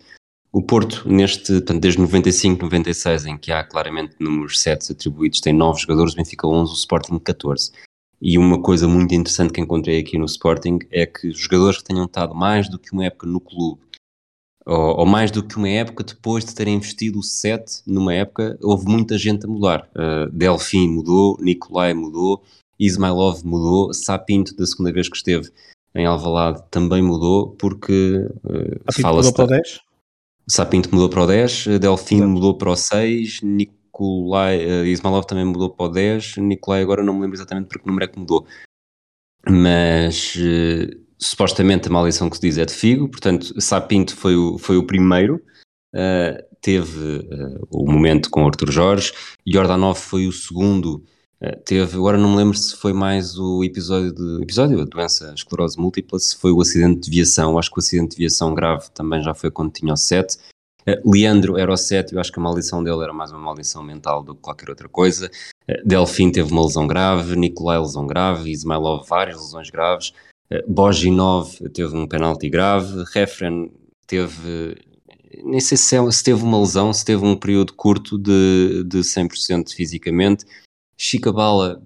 O 0.51 0.63
Porto, 0.63 1.07
neste, 1.07 1.53
portanto, 1.53 1.83
desde 1.83 2.01
95, 2.01 2.63
96, 2.63 3.27
em 3.27 3.37
que 3.37 3.53
há 3.53 3.63
claramente 3.63 4.17
números 4.19 4.59
7 4.63 4.93
atribuídos, 4.93 5.43
tem 5.43 5.53
9 5.53 5.79
jogadores, 5.83 6.15
o 6.15 6.17
Benfica 6.17 6.47
11, 6.47 6.73
o 6.73 6.75
Sporting 6.75 7.19
14. 7.19 7.73
E 8.23 8.39
uma 8.39 8.59
coisa 8.59 8.89
muito 8.89 9.15
interessante 9.15 9.53
que 9.53 9.61
encontrei 9.61 10.01
aqui 10.01 10.17
no 10.17 10.25
Sporting 10.25 10.79
é 10.91 11.05
que 11.05 11.29
os 11.29 11.39
jogadores 11.39 11.77
que 11.77 11.85
tenham 11.85 12.07
estado 12.07 12.35
mais 12.35 12.71
do 12.71 12.79
que 12.79 12.91
uma 12.95 13.05
época 13.05 13.27
no 13.27 13.39
clube 13.39 13.83
ou, 14.67 15.01
ou, 15.01 15.07
mais 15.07 15.31
do 15.31 15.43
que 15.43 15.57
uma 15.57 15.69
época, 15.69 16.05
depois 16.05 16.45
de 16.45 16.55
terem 16.55 16.77
investido 16.77 17.19
o 17.19 17.23
7 17.23 17.83
numa 17.87 18.15
época, 18.15 18.59
houve 18.63 18.87
muita 18.87 19.19
gente 19.19 19.45
a 19.45 19.49
mudar. 19.49 19.89
Uh, 19.95 20.31
Delfim 20.33 20.89
mudou, 20.89 21.37
Nicolai 21.41 21.93
mudou, 21.93 22.43
Ismailov 22.79 23.45
mudou, 23.45 23.93
Sapinto, 23.93 24.57
da 24.57 24.67
segunda 24.67 24.93
vez 24.93 25.09
que 25.09 25.17
esteve 25.17 25.51
em 25.95 26.07
Alvalade, 26.07 26.63
também 26.71 27.03
mudou, 27.03 27.51
porque 27.51 28.27
uh, 28.43 28.93
fala-se... 29.01 29.29
mudou 29.29 29.33
para 29.33 29.45
o 29.45 29.49
10? 29.49 29.81
Sapinto 30.49 30.95
mudou 30.95 31.09
para 31.09 31.23
o 31.23 31.27
10, 31.27 31.67
Delfim 31.81 32.17
Exato. 32.17 32.31
mudou 32.31 32.55
para 32.57 32.71
o 32.71 32.77
6, 32.77 33.41
Nicolai, 33.43 34.65
uh, 34.65 34.87
Ismailov 34.87 35.27
também 35.27 35.45
mudou 35.45 35.71
para 35.71 35.87
o 35.87 35.89
10, 35.91 36.39
Nicolai 36.39 36.83
agora 36.83 37.03
não 37.03 37.15
me 37.15 37.21
lembro 37.21 37.37
exatamente 37.37 37.69
porque 37.69 37.87
número 37.87 38.07
é 38.07 38.09
que 38.09 38.19
mudou. 38.19 38.47
Mas... 39.47 40.35
Uh, 40.37 41.04
supostamente 41.25 41.89
a 41.89 41.91
maldição 41.91 42.29
que 42.29 42.37
se 42.37 42.43
diz 42.43 42.59
é 42.59 42.65
de 42.65 42.75
Figo, 42.75 43.09
portanto 43.09 43.61
Sapinto 43.61 44.15
foi 44.17 44.37
o, 44.37 44.59
foi 44.59 44.77
o 44.77 44.87
primeiro, 44.87 45.37
uh, 45.95 46.57
teve 46.61 47.19
uh, 47.19 47.67
o 47.71 47.91
momento 47.91 48.31
com 48.31 48.47
Arthur 48.47 48.71
Jorge, 48.71 49.13
Jordanov 49.47 49.99
foi 49.99 50.27
o 50.27 50.33
segundo, 50.33 51.03
uh, 51.43 51.57
teve, 51.65 51.97
agora 51.97 52.19
não 52.19 52.31
me 52.31 52.37
lembro 52.37 52.57
se 52.57 52.77
foi 52.77 52.93
mais 52.93 53.39
o 53.39 53.65
episódio 53.65 54.13
de 54.13 54.43
episódio, 54.43 54.81
a 54.81 54.85
doença 54.85 55.33
esclerose 55.35 55.79
múltipla, 55.79 56.19
se 56.19 56.37
foi 56.37 56.53
o 56.53 56.61
acidente 56.61 57.01
de 57.01 57.11
viação, 57.11 57.59
acho 57.59 57.71
que 57.71 57.79
o 57.79 57.81
acidente 57.81 58.11
de 58.13 58.19
viação 58.19 58.55
grave 58.55 58.91
também 58.93 59.23
já 59.23 59.33
foi 59.33 59.51
quando 59.51 59.73
tinha 59.73 59.95
o 59.95 59.97
7, 59.97 60.37
Leandro 61.03 61.57
era 61.57 61.73
o 61.73 61.77
7, 61.79 62.13
eu 62.13 62.21
acho 62.21 62.31
que 62.31 62.39
a 62.39 62.43
maldição 62.43 62.85
dele 62.85 63.03
era 63.03 63.13
mais 63.15 63.33
uma 63.33 63.41
maldição 63.41 63.83
mental 63.83 64.23
do 64.23 64.35
que 64.35 64.43
qualquer 64.43 64.69
outra 64.69 64.87
coisa. 64.87 65.31
Delfim 65.83 66.31
teve 66.31 66.53
uma 66.53 66.63
lesão 66.63 66.87
grave, 66.87 67.35
Nicolai 67.37 67.79
lesão 67.79 68.07
grave, 68.07 68.51
Ismailov 68.51 69.09
várias 69.09 69.39
lesões 69.39 69.71
graves. 69.71 70.13
Boginov 70.69 71.57
teve 71.73 71.97
um 71.97 72.07
penalti 72.07 72.49
grave, 72.49 73.05
Refren 73.13 73.71
teve 74.07 74.77
nem 75.43 75.61
sei 75.61 75.77
se, 75.77 75.97
é, 75.97 76.11
se 76.11 76.23
teve 76.23 76.43
uma 76.43 76.61
lesão, 76.61 76.93
se 76.93 77.05
teve 77.05 77.25
um 77.25 77.37
período 77.37 77.73
curto 77.73 78.19
de, 78.19 78.85
de 78.85 78.99
100% 78.99 79.75
fisicamente. 79.75 80.45
Chica 80.97 81.33
Bala, 81.33 81.83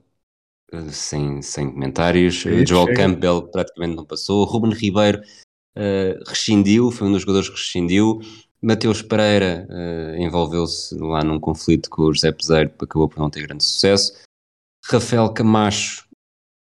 eh, 0.73 0.91
sem, 0.91 1.41
sem 1.41 1.71
comentários. 1.71 2.43
Sim, 2.43 2.67
Joel 2.67 2.87
chega. 2.87 2.97
Campbell 2.97 3.43
praticamente 3.43 3.97
não 3.97 4.05
passou. 4.05 4.45
Ruben 4.45 4.73
Ribeiro 4.73 5.21
uh, 5.77 6.25
rescindiu, 6.27 6.91
foi 6.91 7.09
um 7.09 7.13
dos 7.13 7.23
jogadores 7.23 7.49
que 7.49 7.57
rescindiu. 7.57 8.21
Mateus 8.61 9.03
Pereira 9.03 9.67
uh, 9.71 10.21
envolveu-se 10.21 10.95
lá 10.97 11.23
num 11.23 11.41
conflito 11.41 11.89
com 11.89 12.03
o 12.03 12.13
José 12.13 12.33
Peseiro, 12.33 12.71
que 12.71 12.85
acabou 12.85 13.09
por 13.09 13.19
não 13.19 13.31
ter 13.31 13.47
grande 13.47 13.65
sucesso. 13.65 14.13
Rafael 14.85 15.33
Camacho, 15.33 16.07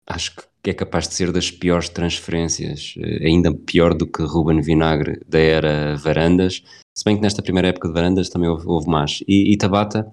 acho 0.06 0.36
que 0.36 0.44
é 0.64 0.74
capaz 0.74 1.08
de 1.08 1.14
ser 1.14 1.32
das 1.32 1.52
piores 1.52 1.90
transferências, 1.90 2.96
uh, 2.98 3.26
ainda 3.26 3.54
pior 3.54 3.94
do 3.94 4.08
que 4.08 4.24
Ruben 4.24 4.62
Vinagre 4.62 5.20
da 5.28 5.40
era 5.40 5.96
Varandas, 5.98 6.64
se 6.98 7.06
bem 7.06 7.16
que 7.16 7.22
nesta 7.22 7.42
primeira 7.42 7.70
época 7.70 7.88
de 7.88 7.94
Varandas 7.94 8.30
também 8.30 8.50
houve, 8.50 8.68
houve 8.68 8.90
mais. 8.90 9.24
E, 9.28 9.54
e 9.54 9.58
Tabata, 9.58 10.12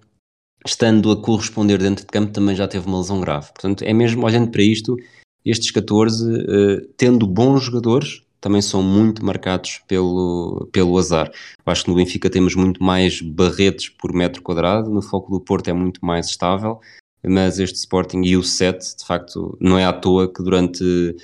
estando 0.64 1.10
a 1.10 1.20
corresponder 1.20 1.78
dentro 1.78 2.04
de 2.04 2.12
campo, 2.12 2.32
também 2.32 2.54
já 2.54 2.68
teve 2.68 2.86
uma 2.86 2.98
lesão 2.98 3.20
grave. 3.20 3.48
Portanto, 3.48 3.82
é 3.82 3.92
mesmo, 3.92 4.24
olhando 4.24 4.50
para 4.50 4.62
isto, 4.62 4.96
estes 5.44 5.70
14, 5.70 6.24
uh, 6.24 6.86
tendo 6.96 7.26
bons 7.26 7.64
jogadores, 7.64 8.22
também 8.40 8.62
são 8.62 8.82
muito 8.82 9.24
marcados 9.24 9.80
pelo, 9.88 10.68
pelo 10.70 10.96
azar. 10.96 11.28
Eu 11.28 11.72
acho 11.72 11.84
que 11.84 11.90
no 11.90 11.96
Benfica 11.96 12.30
temos 12.30 12.54
muito 12.54 12.82
mais 12.82 13.20
barretes 13.20 13.88
por 13.88 14.12
metro 14.12 14.42
quadrado, 14.42 14.88
no 14.88 15.02
foco 15.02 15.30
do 15.32 15.40
Porto 15.40 15.68
é 15.68 15.72
muito 15.72 16.04
mais 16.04 16.26
estável, 16.26 16.78
mas 17.28 17.58
este 17.58 17.76
Sporting 17.76 18.22
e 18.22 18.36
o 18.36 18.42
7, 18.42 18.98
de 18.98 19.04
facto, 19.04 19.56
não 19.60 19.78
é 19.78 19.84
à 19.84 19.92
toa 19.92 20.32
que 20.32 20.42
durante 20.42 21.16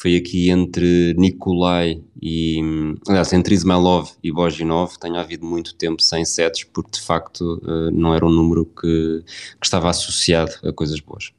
foi 0.00 0.16
aqui 0.16 0.48
entre 0.48 1.14
Nikolai 1.18 2.02
e 2.22 2.58
aliás, 3.06 3.34
entre 3.34 3.54
Ismailov 3.54 4.10
e 4.22 4.32
Bojinov 4.32 4.96
tenha 4.98 5.20
havido 5.20 5.44
muito 5.44 5.74
tempo 5.74 6.00
sem 6.00 6.24
sets 6.24 6.64
porque 6.64 6.92
de 6.92 7.00
facto 7.02 7.60
eh, 7.62 7.90
não 7.90 8.14
era 8.14 8.24
um 8.24 8.30
número 8.30 8.64
que, 8.64 9.22
que 9.60 9.66
estava 9.66 9.90
associado 9.90 10.52
a 10.66 10.72
coisas 10.72 11.00
boas. 11.00 11.34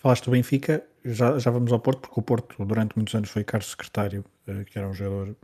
Falaste 0.00 0.24
do 0.24 0.32
Benfica, 0.32 0.84
já, 1.04 1.38
já 1.38 1.50
vamos 1.52 1.72
ao 1.72 1.78
Porto, 1.78 2.00
porque 2.00 2.18
o 2.18 2.22
Porto 2.22 2.64
durante 2.64 2.96
muitos 2.96 3.14
anos 3.14 3.30
foi 3.30 3.44
caro 3.44 3.62
secretário, 3.62 4.24
eh, 4.48 4.64
que 4.64 4.76
era 4.76 4.88
um 4.88 4.92
jogador 4.92 5.36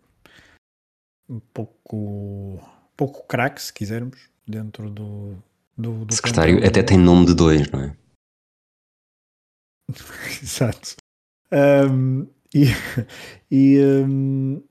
um 1.28 1.38
pouco, 1.38 2.60
pouco 2.96 3.24
craque, 3.28 3.62
se 3.62 3.72
quisermos, 3.72 4.18
dentro 4.46 4.90
do. 4.90 5.36
Do, 5.80 6.04
do 6.04 6.14
secretário 6.14 6.64
até 6.66 6.82
tem 6.82 6.98
nome 6.98 7.26
de 7.26 7.34
dois, 7.34 7.70
não 7.70 7.80
é? 7.80 7.96
Exato. 10.42 10.96
Um, 11.52 12.26
e, 12.54 12.66
e, 13.50 13.78
um, 13.80 14.62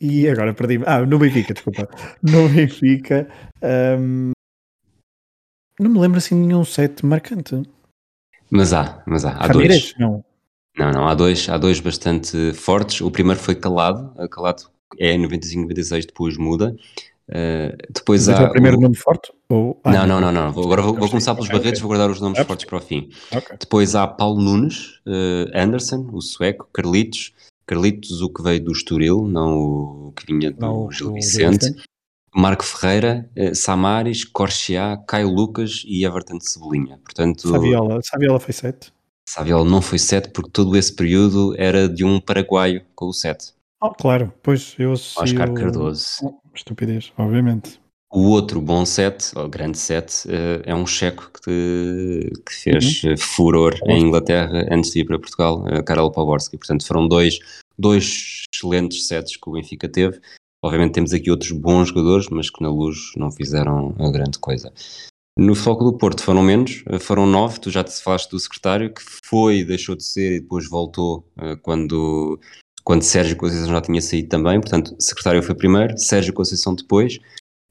e 0.00 0.28
agora 0.28 0.54
perdi-me. 0.54 0.84
Ah, 0.86 1.04
no 1.04 1.18
Benfica, 1.18 1.54
desculpa. 1.54 1.88
No 2.22 2.48
Benfica. 2.48 3.28
Um, 3.62 4.32
não 5.80 5.90
me 5.90 5.98
lembro 6.00 6.18
assim 6.18 6.34
nenhum 6.34 6.64
set 6.64 7.04
marcante. 7.04 7.62
Mas 8.50 8.72
há, 8.72 9.02
mas 9.06 9.24
há. 9.24 9.32
Há 9.32 9.46
Ramírez, 9.46 9.92
dois. 9.92 9.94
Não. 9.98 10.24
Não, 10.76 10.92
não, 10.92 11.08
há 11.08 11.14
dois, 11.14 11.48
há 11.48 11.58
dois 11.58 11.80
bastante 11.80 12.52
fortes. 12.54 13.00
O 13.00 13.10
primeiro 13.10 13.40
foi 13.40 13.56
Calado, 13.56 14.14
Calado 14.28 14.70
é 14.96 15.16
95-96, 15.16 16.06
depois 16.06 16.36
muda. 16.36 16.76
Uh, 17.28 17.76
depois 17.92 18.26
Mas 18.26 18.40
há. 18.40 18.42
É 18.42 18.46
o 18.46 18.50
primeiro 18.50 18.78
o... 18.78 18.80
nome 18.80 18.96
forte? 18.96 19.30
Ou... 19.50 19.78
Ah, 19.84 19.92
não, 19.92 20.06
não, 20.06 20.20
não, 20.20 20.32
não, 20.32 20.48
Agora 20.48 20.80
vou, 20.80 20.94
vou 20.94 21.08
começar 21.08 21.34
pelos 21.34 21.48
barretes, 21.48 21.80
vou 21.80 21.88
guardar 21.88 22.10
os 22.10 22.20
nomes 22.20 22.38
fortes 22.40 22.64
para 22.64 22.78
o 22.78 22.80
fim. 22.80 23.10
Okay. 23.30 23.56
Depois 23.60 23.94
há 23.94 24.06
Paulo 24.06 24.40
Nunes, 24.40 25.00
uh, 25.06 25.50
Anderson, 25.54 26.08
o 26.12 26.22
sueco, 26.22 26.68
Carlitos, 26.72 27.34
Carlitos, 27.66 28.22
o 28.22 28.30
que 28.30 28.42
veio 28.42 28.64
do 28.64 28.72
Estoril, 28.72 29.26
não 29.26 29.58
o 30.08 30.12
que 30.16 30.24
vinha 30.26 30.50
do 30.50 30.60
não, 30.60 30.90
Gil 30.90 31.12
Vicente. 31.12 31.74
Marco 32.34 32.64
Ferreira, 32.64 33.28
uh, 33.36 33.54
Samaris, 33.54 34.24
Corchia, 34.24 34.98
Caio 35.06 35.28
Lucas 35.28 35.82
e 35.86 36.04
Everton 36.04 36.38
de 36.38 36.48
Cebolinha. 36.48 36.98
Portanto, 37.04 37.48
Saviola, 37.48 38.00
Saviola 38.02 38.40
foi 38.40 38.54
7? 38.54 38.92
Saviola 39.28 39.68
não 39.68 39.82
foi 39.82 39.98
7 39.98 40.30
porque 40.30 40.50
todo 40.50 40.74
esse 40.76 40.94
período 40.94 41.54
era 41.58 41.86
de 41.86 42.04
um 42.04 42.18
paraguaio 42.18 42.82
com 42.94 43.06
o 43.06 43.12
7. 43.12 43.52
Oh, 43.80 43.90
claro, 43.90 44.32
pois 44.42 44.74
eu 44.78 44.92
associo... 44.92 45.22
Oscar 45.22 45.54
Cardoso. 45.54 46.04
Oh, 46.22 46.40
estupidez, 46.52 47.12
obviamente. 47.16 47.80
O 48.10 48.30
outro 48.30 48.60
bom 48.60 48.86
set, 48.86 49.32
ou 49.36 49.48
grande 49.48 49.78
set, 49.78 50.26
uh, 50.26 50.62
é 50.64 50.74
um 50.74 50.86
checo 50.86 51.30
que, 51.44 52.32
que 52.44 52.54
fez 52.54 53.04
uhum. 53.04 53.16
furor 53.18 53.78
em 53.86 54.00
Inglaterra 54.00 54.66
antes 54.70 54.90
de 54.92 55.00
ir 55.00 55.04
para 55.04 55.18
Portugal, 55.18 55.62
Karel 55.84 56.10
Paworski. 56.10 56.56
Portanto, 56.56 56.86
foram 56.86 57.06
dois, 57.06 57.38
dois 57.78 58.44
excelentes 58.52 59.06
sets 59.06 59.36
que 59.36 59.48
o 59.48 59.52
Benfica 59.52 59.88
teve. 59.88 60.20
Obviamente 60.64 60.94
temos 60.94 61.12
aqui 61.12 61.30
outros 61.30 61.52
bons 61.52 61.88
jogadores, 61.88 62.28
mas 62.30 62.50
que 62.50 62.62
na 62.62 62.70
luz 62.70 63.12
não 63.14 63.30
fizeram 63.30 63.94
a 63.98 64.10
grande 64.10 64.38
coisa. 64.38 64.72
No 65.38 65.54
foco 65.54 65.84
do 65.84 65.96
Porto 65.96 66.22
foram 66.22 66.42
menos, 66.42 66.82
eh, 66.86 66.98
foram 66.98 67.24
nove. 67.24 67.60
Tu 67.60 67.70
já 67.70 67.84
te 67.84 67.92
falaste 68.02 68.30
do 68.30 68.40
secretário, 68.40 68.92
que 68.92 69.02
foi, 69.24 69.62
deixou 69.62 69.94
de 69.94 70.02
ser 70.02 70.32
e 70.32 70.40
depois 70.40 70.68
voltou 70.68 71.24
quando 71.62 72.40
quando 72.88 73.02
Sérgio 73.02 73.36
Conceição 73.36 73.68
já 73.68 73.82
tinha 73.82 74.00
saído 74.00 74.30
também, 74.30 74.58
portanto, 74.58 74.96
secretário 74.98 75.42
foi 75.42 75.54
primeiro, 75.54 75.98
Sérgio 75.98 76.32
Conceição 76.32 76.74
depois. 76.74 77.18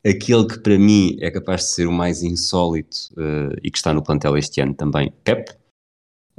Aquele 0.06 0.46
que 0.46 0.60
para 0.60 0.78
mim 0.78 1.18
é 1.20 1.32
capaz 1.32 1.62
de 1.62 1.72
ser 1.72 1.88
o 1.88 1.92
mais 1.92 2.22
insólito 2.22 2.96
uh, 3.14 3.58
e 3.64 3.72
que 3.72 3.80
está 3.80 3.92
no 3.96 4.04
plantel 4.04 4.38
este 4.38 4.62
ano 4.62 4.76
também, 4.76 5.12
Pep. 5.24 5.52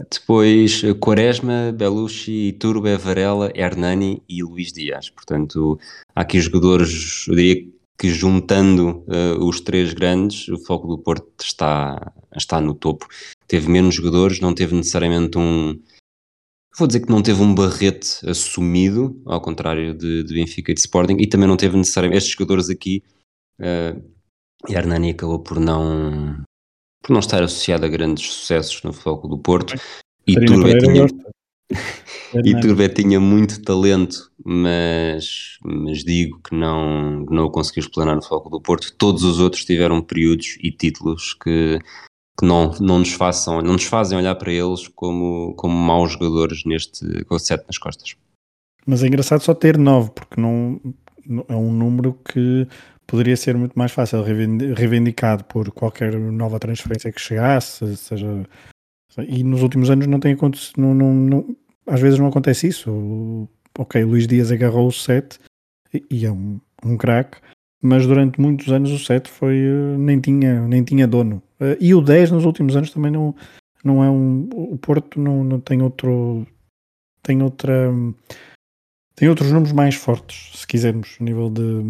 Depois 0.09 0.81
Quaresma, 1.01 1.73
Belushi, 1.77 2.53
Turbe, 2.53 2.97
Varela, 2.97 3.51
Hernani 3.53 4.23
e 4.29 4.45
Luís 4.45 4.73
Dias. 4.73 5.11
Portanto, 5.11 5.77
há 6.15 6.21
aqui 6.21 6.41
jogadores, 6.41 7.27
eu 7.27 7.35
diria 7.35 7.69
que 7.99 8.11
juntando 8.11 9.05
uh, 9.09 9.45
os 9.45 9.61
três 9.61 9.93
grandes, 9.93 10.47
o 10.47 10.57
foco 10.57 10.87
do 10.87 10.99
Porto 10.99 11.27
está, 11.43 12.13
está 12.37 12.61
no 12.61 12.75
topo. 12.75 13.09
Teve 13.49 13.69
menos 13.69 13.97
jogadores, 13.97 14.39
não 14.39 14.55
teve 14.55 14.77
necessariamente 14.77 15.37
um, 15.37 15.77
Vou 16.77 16.87
dizer 16.87 17.01
que 17.01 17.11
não 17.11 17.23
teve 17.23 17.43
um 17.43 17.55
barrete 17.55 18.29
assumido, 18.29 19.21
ao 19.27 19.41
contrário 19.41 19.95
de, 19.95 20.23
de 20.23 20.35
Benfica 20.35 20.71
e 20.71 20.75
de 20.75 20.81
Sporting, 20.81 21.17
e 21.19 21.27
também 21.27 21.49
não 21.49 21.57
teve 21.57 21.77
necessariamente 21.77 22.19
estes 22.19 22.35
jogadores 22.35 22.69
aqui. 22.69 23.03
Uh, 23.59 24.03
e 24.69 24.75
Hernani 24.75 25.11
acabou 25.11 25.41
por 25.41 25.59
não, 25.61 26.43
por 27.03 27.13
não 27.13 27.21
estar 27.21 27.43
associado 27.43 27.85
a 27.85 27.89
grandes 27.89 28.27
sucessos 28.31 28.83
no 28.83 28.93
foco 28.93 29.29
do 29.29 29.39
Porto. 29.39 29.75
E 30.31 30.35
Turbe 30.45 30.79
tinha, 30.79 31.07
e 32.85 32.89
tinha 32.91 33.19
muito 33.19 33.63
talento, 33.63 34.31
mas, 34.45 35.57
mas 35.65 36.05
digo 36.05 36.39
que 36.43 36.55
não, 36.55 37.25
não 37.31 37.47
o 37.47 37.51
conseguiu 37.51 37.81
explanar 37.81 38.15
no 38.15 38.23
foco 38.23 38.51
do 38.51 38.61
Porto. 38.61 38.93
Todos 38.99 39.25
os 39.25 39.41
outros 39.41 39.65
tiveram 39.65 40.03
períodos 40.03 40.59
e 40.61 40.71
títulos 40.71 41.33
que 41.33 41.79
que 42.39 42.47
não, 42.47 42.71
não 42.81 43.01
nos 43.01 43.13
façam, 43.13 43.61
não 43.61 43.73
nos 43.73 43.85
fazem 43.85 44.17
olhar 44.17 44.35
para 44.37 44.53
eles 44.53 44.87
como, 44.89 45.55
como 45.55 45.75
maus 45.75 46.13
jogadores 46.13 46.65
neste 46.65 47.25
com 47.25 47.39
7 47.39 47.65
nas 47.67 47.79
costas. 47.79 48.15
Mas 48.87 49.03
é 49.03 49.09
engraçado 49.09 49.41
só 49.41 49.55
ter 49.55 49.77
9, 49.77 50.11
porque 50.11 50.41
não, 50.41 50.81
é 51.49 51.57
um 51.57 51.73
número 51.73 52.15
que 52.25 52.67
poderia 53.07 53.37
ser 53.37 53.57
muito 53.57 53.79
mais 53.79 53.93
fácil 53.93 54.23
reivindicado 54.23 55.45
por 55.45 55.71
qualquer 55.73 56.15
nova 56.15 56.59
transferência 56.59 57.11
que 57.11 57.21
chegasse, 57.21 57.97
seja 57.97 58.47
e 59.27 59.43
nos 59.43 59.63
últimos 59.63 59.91
anos 59.91 60.07
não 60.07 60.21
tem 60.21 60.35
acontecido, 60.35 60.81
não, 60.81 60.95
não, 60.95 61.15
não, 61.15 61.57
às 61.87 62.01
vezes 62.01 62.19
não 62.19 62.29
acontece 62.29 62.69
isso. 62.69 62.91
O, 62.91 63.49
ok, 63.77 64.05
Luís 64.05 64.27
Dias 64.27 64.53
agarrou 64.53 64.87
o 64.87 64.93
7 64.93 65.39
e, 65.93 66.05
e 66.11 66.27
é 66.27 66.31
um, 66.31 66.61
um 66.85 66.97
craque, 66.97 67.39
mas 67.83 68.07
durante 68.07 68.41
muitos 68.41 68.69
anos 68.73 68.91
o 68.91 68.99
7 68.99 69.29
foi, 69.31 69.57
eh, 69.59 69.97
nem, 69.97 70.21
tinha, 70.21 70.67
nem 70.67 70.83
tinha 70.83 71.07
dono. 71.07 71.43
Eh, 71.61 71.77
e 71.81 71.95
o 71.95 72.01
10 72.01 72.33
nos 72.33 72.45
últimos 72.45 72.77
anos 72.77 72.91
também 72.91 73.11
não, 73.11 73.35
não 73.85 74.03
é 74.03 74.11
um. 74.11 74.49
O 74.53 74.77
Porto 74.79 75.21
não, 75.21 75.45
não 75.45 75.61
tem 75.61 75.83
outro. 75.83 76.47
Tem 77.23 77.43
outra. 77.43 77.91
Tem 79.15 79.29
outros 79.29 79.51
números 79.51 79.73
mais 79.73 79.97
fortes, 79.97 80.61
se 80.61 80.67
quisermos, 80.67 81.17
a 81.21 81.25
nível 81.25 81.51
de, 81.51 81.83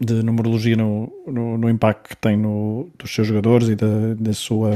de 0.00 0.22
numerologia 0.22 0.74
no, 0.74 1.12
no, 1.26 1.58
no, 1.58 1.68
impacto 1.68 2.08
que 2.08 2.16
tem 2.16 2.38
no, 2.38 2.88
dos 2.98 3.14
seus 3.14 3.26
jogadores 3.26 3.68
e 3.68 3.76
da, 3.76 4.14
da, 4.18 4.32
sua, 4.32 4.70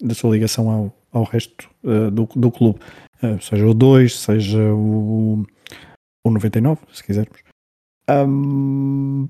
da 0.00 0.14
sua 0.14 0.30
ligação 0.30 0.70
ao, 0.70 0.96
ao 1.12 1.24
resto 1.24 1.68
uh, 1.82 2.10
do, 2.10 2.26
do 2.34 2.50
clube. 2.50 2.80
Uh, 3.22 3.38
seja 3.42 3.66
o 3.66 3.74
2, 3.74 4.18
seja 4.18 4.58
o, 4.58 5.44
o 6.24 6.30
99, 6.30 6.80
se 6.94 7.04
quisermos. 7.04 7.43
Um, 8.10 9.28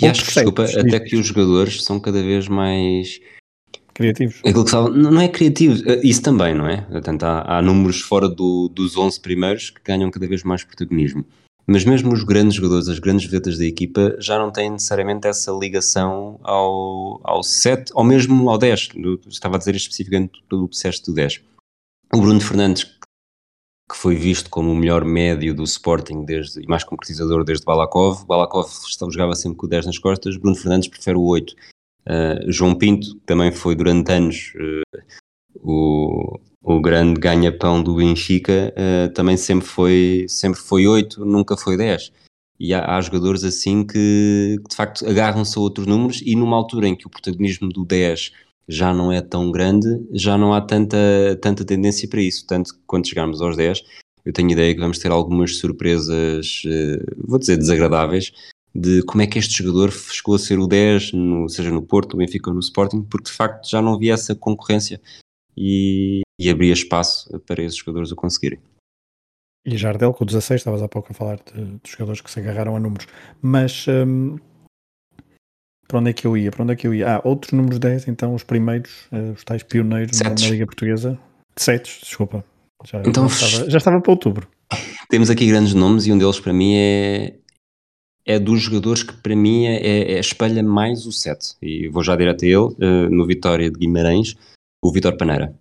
e 0.00 0.06
acho 0.06 0.24
que, 0.24 0.34
desculpa, 0.34 0.64
até 0.64 1.00
que 1.00 1.16
os 1.16 1.26
jogadores 1.26 1.82
são 1.84 2.00
cada 2.00 2.22
vez 2.22 2.48
mais 2.48 3.20
criativos. 3.94 4.40
Aquilo 4.40 4.64
que 4.64 4.70
fala, 4.70 4.90
não 4.90 5.20
é 5.20 5.28
criativo, 5.28 5.88
eh, 5.88 6.00
isso 6.02 6.20
também, 6.22 6.54
não 6.54 6.68
é? 6.68 6.82
Portanto, 6.82 7.22
há, 7.22 7.58
há 7.58 7.62
números 7.62 8.00
fora 8.00 8.28
do, 8.28 8.68
dos 8.68 8.96
11 8.96 9.20
primeiros 9.20 9.70
que 9.70 9.80
ganham 9.84 10.10
cada 10.10 10.26
vez 10.26 10.42
mais 10.42 10.64
protagonismo. 10.64 11.24
Mas 11.66 11.84
mesmo 11.84 12.12
os 12.12 12.22
grandes 12.24 12.56
jogadores, 12.56 12.88
as 12.88 12.98
grandes 12.98 13.24
vetas 13.30 13.56
da 13.56 13.64
equipa, 13.64 14.16
já 14.18 14.38
não 14.38 14.50
têm 14.50 14.70
necessariamente 14.70 15.26
essa 15.26 15.50
ligação 15.50 16.38
ao, 16.42 17.20
ao 17.24 17.42
7 17.42 17.90
ou 17.94 18.04
mesmo 18.04 18.50
ao 18.50 18.58
10. 18.58 18.90
Eu 18.96 19.18
estava 19.28 19.56
a 19.56 19.58
dizer 19.58 19.74
especificamente 19.74 20.42
do 20.48 20.68
que 20.68 20.74
disseste 20.74 21.06
do 21.06 21.14
10. 21.14 21.40
O 22.12 22.20
Bruno 22.20 22.40
Fernandes, 22.40 22.84
que 22.84 23.03
foi 23.92 24.14
visto 24.14 24.48
como 24.48 24.72
o 24.72 24.76
melhor 24.76 25.04
médio 25.04 25.54
do 25.54 25.62
Sporting 25.64 26.24
desde, 26.24 26.62
e 26.62 26.66
mais 26.66 26.84
concretizador 26.84 27.44
desde 27.44 27.64
Balakov. 27.64 28.24
Balakov 28.26 28.70
jogava 29.10 29.34
sempre 29.34 29.58
com 29.58 29.66
o 29.66 29.68
10 29.68 29.86
nas 29.86 29.98
costas, 29.98 30.36
Bruno 30.36 30.56
Fernandes 30.56 30.88
prefere 30.88 31.16
o 31.16 31.24
8. 31.24 31.50
Uh, 31.50 31.56
ah, 32.06 32.40
João 32.48 32.74
Pinto, 32.74 33.14
que 33.14 33.26
também 33.26 33.50
foi 33.50 33.74
durante 33.74 34.12
anos 34.12 34.52
uh, 34.56 34.98
o, 35.56 36.38
o 36.62 36.80
grande 36.80 37.20
ganha-pão 37.20 37.82
do 37.82 37.96
Benfica, 37.96 38.74
uh, 38.76 39.12
também 39.12 39.36
sempre 39.36 39.66
foi, 39.66 40.26
sempre 40.28 40.60
foi 40.60 40.86
8, 40.86 41.24
nunca 41.24 41.56
foi 41.56 41.76
10. 41.76 42.12
E 42.58 42.72
há, 42.72 42.96
há 42.96 43.00
jogadores 43.00 43.42
assim 43.44 43.84
que, 43.86 44.58
que 44.62 44.68
de 44.68 44.76
facto 44.76 45.06
agarram-se 45.06 45.58
a 45.58 45.60
outros 45.60 45.86
números 45.86 46.22
e 46.24 46.36
numa 46.36 46.56
altura 46.56 46.88
em 46.88 46.96
que 46.96 47.06
o 47.06 47.10
protagonismo 47.10 47.68
do 47.68 47.84
10 47.84 48.32
já 48.68 48.92
não 48.94 49.12
é 49.12 49.20
tão 49.20 49.50
grande, 49.50 49.88
já 50.12 50.38
não 50.38 50.52
há 50.54 50.60
tanta, 50.60 50.98
tanta 51.40 51.64
tendência 51.64 52.08
para 52.08 52.20
isso. 52.20 52.46
Tanto 52.46 52.74
que 52.74 52.80
quando 52.86 53.08
chegarmos 53.08 53.40
aos 53.40 53.56
10, 53.56 53.82
eu 54.24 54.32
tenho 54.32 54.50
ideia 54.50 54.74
que 54.74 54.80
vamos 54.80 54.98
ter 54.98 55.10
algumas 55.10 55.58
surpresas, 55.58 56.62
eh, 56.66 57.04
vou 57.18 57.38
dizer, 57.38 57.56
desagradáveis, 57.56 58.32
de 58.74 59.02
como 59.04 59.22
é 59.22 59.26
que 59.26 59.38
este 59.38 59.62
jogador 59.62 59.92
chegou 59.92 60.34
a 60.34 60.38
ser 60.38 60.58
o 60.58 60.66
10, 60.66 61.12
no, 61.12 61.48
seja 61.48 61.70
no 61.70 61.82
Porto, 61.82 62.12
no 62.12 62.18
Benfica 62.18 62.50
ou 62.50 62.54
no 62.54 62.60
Sporting, 62.60 63.02
porque 63.02 63.30
de 63.30 63.36
facto 63.36 63.68
já 63.68 63.80
não 63.80 63.94
havia 63.94 64.14
essa 64.14 64.34
concorrência 64.34 65.00
e, 65.56 66.22
e 66.40 66.50
abria 66.50 66.72
espaço 66.72 67.38
para 67.40 67.62
esses 67.62 67.78
jogadores 67.78 68.10
o 68.10 68.16
conseguirem. 68.16 68.58
E 69.66 69.76
Jardel, 69.78 70.12
com 70.12 70.24
o 70.24 70.26
16, 70.26 70.60
estavas 70.60 70.82
há 70.82 70.88
pouco 70.88 71.12
a 71.12 71.14
falar 71.14 71.36
de, 71.36 71.64
de 71.64 71.90
jogadores 71.90 72.20
que 72.20 72.30
se 72.30 72.38
agarraram 72.40 72.76
a 72.76 72.80
números, 72.80 73.06
mas 73.40 73.86
hum, 73.88 74.36
para 75.86 75.98
onde 75.98 76.10
é 76.10 76.12
que 76.12 76.26
eu 76.26 76.36
ia? 76.36 76.50
Para 76.50 76.62
onde 76.62 76.72
é 76.72 76.76
que 76.76 76.86
eu 76.86 76.94
ia? 76.94 77.16
Ah, 77.16 77.20
outros 77.24 77.52
números 77.52 77.78
10, 77.78 78.08
então 78.08 78.34
os 78.34 78.42
primeiros, 78.42 79.06
uh, 79.12 79.32
os 79.32 79.44
tais 79.44 79.62
pioneiros 79.62 80.18
na, 80.20 80.30
na, 80.30 80.48
Liga 80.48 80.66
Portuguesa. 80.66 81.18
Setes, 81.56 82.00
desculpa. 82.02 82.44
Já, 82.84 83.00
então, 83.00 83.28
já, 83.28 83.46
estava, 83.46 83.70
já 83.70 83.78
estava 83.78 84.00
para 84.00 84.10
outubro. 84.10 84.48
Temos 85.08 85.30
aqui 85.30 85.46
grandes 85.46 85.74
nomes 85.74 86.06
e 86.06 86.12
um 86.12 86.18
deles 86.18 86.40
para 86.40 86.52
mim 86.52 86.74
é, 86.76 87.34
é 88.26 88.38
dos 88.38 88.60
jogadores 88.60 89.02
que 89.02 89.14
para 89.14 89.36
mim 89.36 89.66
é, 89.66 89.76
é, 89.76 90.12
é 90.14 90.18
espelha 90.18 90.62
mais 90.62 91.06
o 91.06 91.12
7. 91.12 91.56
E 91.62 91.88
vou 91.88 92.02
já 92.02 92.16
direto 92.16 92.44
a 92.44 92.48
ele, 92.48 92.56
uh, 92.56 93.10
no 93.10 93.26
Vitória 93.26 93.70
de 93.70 93.78
Guimarães, 93.78 94.34
o 94.82 94.92
Vitor 94.92 95.16
Paneira. 95.16 95.54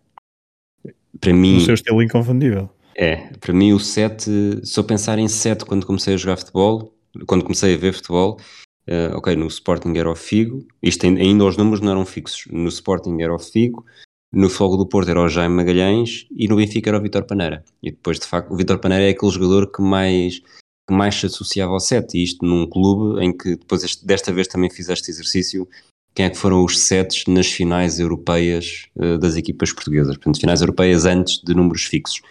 Para 1.20 1.34
mim. 1.34 1.58
O 1.58 1.62
seu 1.62 1.74
estilo 1.76 2.02
inconfundível. 2.02 2.70
É, 2.96 3.28
para 3.40 3.54
mim 3.54 3.74
o 3.74 3.80
7, 3.80 4.66
se 4.66 4.80
eu 4.80 4.84
pensar 4.84 5.18
em 5.18 5.28
7 5.28 5.66
quando 5.66 5.86
comecei 5.86 6.14
a 6.14 6.18
jogar 6.18 6.38
futebol, 6.38 6.94
quando 7.26 7.44
comecei 7.44 7.74
a 7.74 7.78
ver 7.78 7.94
futebol, 7.94 8.38
Uh, 8.88 9.16
ok, 9.16 9.36
no 9.36 9.48
Sporting 9.48 9.94
era 9.96 10.12
o 10.12 10.16
Figo, 10.16 10.66
isto 10.82 11.06
ainda 11.06 11.46
os 11.46 11.56
números 11.56 11.80
não 11.80 11.92
eram 11.92 12.06
fixos. 12.06 12.46
No 12.52 12.68
Sporting 12.68 13.22
era 13.22 13.34
o 13.34 13.40
Figo, 13.40 13.86
no 14.34 14.50
Fogo 14.50 14.76
do 14.76 14.88
Porto 14.88 15.10
era 15.10 15.22
o 15.22 15.30
Jaime 15.30 15.56
Magalhães 15.56 16.28
e 16.36 16.48
no 16.48 16.56
Benfica 16.56 16.90
era 16.90 16.98
o 16.98 17.02
Vitor 17.02 17.24
Paneira. 17.24 17.64
E 17.84 17.92
depois, 17.92 18.20
de 18.20 18.26
facto, 18.26 18.52
o 18.52 18.58
Vitor 18.58 18.80
Paneira 18.80 19.06
é 19.06 19.10
aquele 19.10 19.32
jogador 19.32 19.72
que 19.72 19.82
mais, 19.82 20.40
que 20.40 20.94
mais 20.94 21.16
se 21.16 21.28
associava 21.28 21.72
ao 21.72 21.80
set, 21.80 22.18
e 22.18 22.24
isto 22.24 22.44
num 22.44 22.68
clube 22.68 23.24
em 23.24 23.36
que 23.36 23.56
depois 23.56 23.84
este, 23.84 24.04
desta 24.06 24.34
vez 24.34 24.48
também 24.48 24.72
fiz 24.72 24.90
este 24.90 25.12
exercício. 25.12 25.68
Quem 26.16 26.26
é 26.26 26.30
que 26.30 26.38
foram 26.38 26.64
os 26.64 26.80
sets 26.80 27.26
nas 27.28 27.48
finais 27.48 28.00
europeias 28.00 28.88
uh, 28.96 29.18
das 29.18 29.36
equipas 29.36 29.72
portuguesas? 29.72 30.16
Portanto, 30.18 30.40
finais 30.40 30.62
europeias 30.62 31.06
antes 31.06 31.40
de 31.44 31.54
números 31.54 31.86
fixos. 31.86 32.22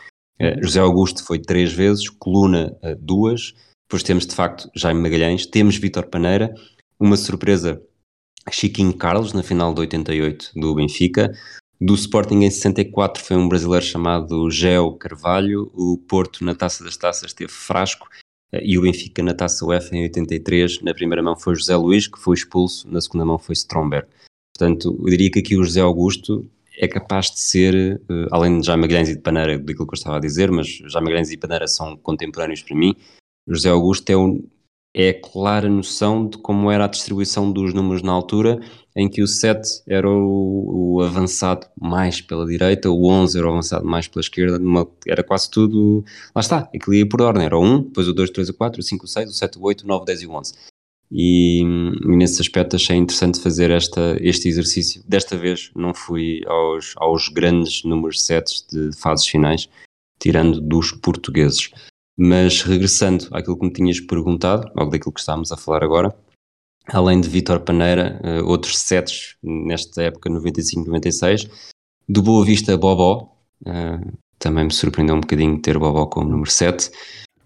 Uh, 0.40 0.60
José 0.62 0.80
Augusto 0.80 1.24
foi 1.24 1.38
três 1.38 1.72
vezes, 1.72 2.08
Coluna 2.08 2.76
duas, 3.00 3.54
depois 3.92 4.02
temos, 4.02 4.26
de 4.26 4.34
facto, 4.34 4.70
Jaime 4.74 5.02
Magalhães, 5.02 5.44
temos 5.44 5.76
Vítor 5.76 6.06
Paneira, 6.06 6.54
uma 6.98 7.14
surpresa, 7.14 7.78
Chiquinho 8.50 8.96
Carlos, 8.96 9.34
na 9.34 9.42
final 9.42 9.74
de 9.74 9.80
88 9.80 10.52
do 10.56 10.74
Benfica. 10.74 11.30
Do 11.78 11.94
Sporting 11.94 12.36
em 12.36 12.50
64 12.50 13.22
foi 13.22 13.36
um 13.36 13.46
brasileiro 13.46 13.84
chamado 13.84 14.50
Geo 14.50 14.96
Carvalho, 14.96 15.70
o 15.74 15.98
Porto 15.98 16.42
na 16.42 16.54
Taça 16.54 16.82
das 16.82 16.96
Taças 16.96 17.34
teve 17.34 17.52
Frasco 17.52 18.08
eh, 18.50 18.62
e 18.64 18.78
o 18.78 18.80
Benfica 18.80 19.22
na 19.22 19.34
Taça 19.34 19.62
UEFA 19.62 19.94
em 19.94 20.04
83. 20.04 20.80
Na 20.80 20.94
primeira 20.94 21.22
mão 21.22 21.36
foi 21.36 21.54
José 21.54 21.76
Luís, 21.76 22.06
que 22.08 22.18
foi 22.18 22.34
expulso, 22.34 22.90
na 22.90 23.00
segunda 23.02 23.26
mão 23.26 23.38
foi 23.38 23.52
Stromberg. 23.52 24.08
Portanto, 24.56 24.98
eu 25.04 25.10
diria 25.10 25.30
que 25.30 25.40
aqui 25.40 25.54
o 25.54 25.64
José 25.64 25.82
Augusto 25.82 26.50
é 26.78 26.88
capaz 26.88 27.30
de 27.30 27.40
ser, 27.40 27.74
eh, 27.74 28.26
além 28.30 28.58
de 28.58 28.66
Jaime 28.66 28.80
Magalhães 28.80 29.10
e 29.10 29.16
de 29.16 29.20
Paneira, 29.20 29.58
daquilo 29.58 29.86
que 29.86 29.92
eu 29.92 29.98
estava 29.98 30.16
a 30.16 30.20
dizer, 30.20 30.50
mas 30.50 30.66
Jaime 30.66 31.08
Magalhães 31.08 31.30
e 31.30 31.36
Paneira 31.36 31.68
são 31.68 31.94
contemporâneos 31.98 32.62
para 32.62 32.74
mim, 32.74 32.96
José 33.46 33.70
Augusto 33.70 34.08
é, 34.10 34.16
um, 34.16 34.42
é 34.94 35.10
a 35.10 35.20
clara 35.20 35.68
noção 35.68 36.28
de 36.28 36.38
como 36.38 36.70
era 36.70 36.84
a 36.84 36.88
distribuição 36.88 37.50
dos 37.50 37.74
números 37.74 38.02
na 38.02 38.12
altura, 38.12 38.60
em 38.94 39.08
que 39.08 39.22
o 39.22 39.26
7 39.26 39.82
era 39.88 40.08
o, 40.08 40.96
o 40.96 41.02
avançado 41.02 41.66
mais 41.80 42.20
pela 42.20 42.46
direita, 42.46 42.90
o 42.90 43.08
11 43.08 43.38
era 43.38 43.46
o 43.46 43.50
avançado 43.50 43.84
mais 43.84 44.06
pela 44.06 44.20
esquerda, 44.20 44.58
numa, 44.58 44.86
era 45.06 45.24
quase 45.24 45.50
tudo. 45.50 46.04
Lá 46.34 46.40
está, 46.40 46.70
aquilo 46.74 46.94
ia 46.94 47.08
por 47.08 47.22
ordem: 47.22 47.44
era 47.44 47.56
o 47.56 47.62
1, 47.62 47.82
depois 47.84 48.08
o 48.08 48.12
2, 48.12 48.30
3, 48.30 48.48
o 48.50 48.54
4, 48.54 48.80
o 48.80 48.82
5, 48.82 49.04
o 49.04 49.08
6, 49.08 49.30
o 49.30 49.32
7, 49.32 49.58
o 49.58 49.62
8, 49.62 49.84
o 49.84 49.88
9, 49.88 50.02
o 50.02 50.04
10 50.04 50.22
e 50.22 50.26
o 50.26 50.32
11. 50.32 50.54
E, 51.14 51.60
e 51.60 52.16
nesse 52.16 52.40
aspecto 52.40 52.76
achei 52.76 52.96
interessante 52.96 53.38
fazer 53.38 53.70
esta, 53.70 54.16
este 54.20 54.48
exercício. 54.48 55.02
Desta 55.06 55.36
vez 55.36 55.70
não 55.76 55.92
fui 55.92 56.40
aos, 56.46 56.94
aos 56.96 57.28
grandes 57.28 57.84
números 57.84 58.24
7 58.24 58.66
de 58.70 58.96
fases 58.96 59.26
finais, 59.26 59.68
tirando 60.18 60.58
dos 60.60 60.92
portugueses. 60.92 61.70
Mas 62.16 62.62
regressando 62.62 63.28
àquilo 63.32 63.58
que 63.58 63.66
me 63.66 63.72
tinhas 63.72 64.00
perguntado, 64.00 64.70
logo 64.76 64.90
daquilo 64.90 65.12
que 65.12 65.20
estávamos 65.20 65.50
a 65.50 65.56
falar 65.56 65.82
agora, 65.82 66.14
além 66.86 67.20
de 67.20 67.28
Vítor 67.28 67.60
Paneira, 67.60 68.20
uh, 68.24 68.46
outros 68.46 68.78
setes 68.78 69.36
nesta 69.42 70.02
época, 70.02 70.28
95-96, 70.30 71.50
do 72.08 72.22
Boa 72.22 72.44
Vista 72.44 72.76
Bobó, 72.76 73.34
uh, 73.62 74.18
também 74.38 74.64
me 74.64 74.72
surpreendeu 74.72 75.14
um 75.14 75.20
bocadinho 75.20 75.60
ter 75.60 75.78
Bobó 75.78 76.06
como 76.06 76.28
número 76.28 76.50
7, 76.50 76.90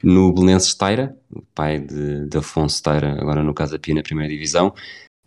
no 0.02 0.32
Belenenses 0.32 0.74
Taira, 0.74 1.16
pai 1.54 1.80
de, 1.80 2.28
de 2.28 2.38
Afonso 2.38 2.82
Taira, 2.82 3.20
agora 3.20 3.42
no 3.42 3.54
Casa 3.54 3.78
Pia 3.78 3.94
na 3.94 4.02
primeira 4.02 4.32
divisão, 4.32 4.74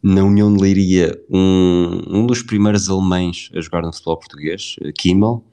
na 0.01 0.23
União 0.23 0.53
de 0.53 0.61
Leiria, 0.61 1.11
um, 1.29 2.01
um 2.07 2.25
dos 2.25 2.41
primeiros 2.41 2.89
alemães 2.89 3.49
a 3.53 3.61
jogar 3.61 3.81
no 3.81 3.93
futebol 3.93 4.17
português, 4.17 4.75
Kimmel, 4.97 5.43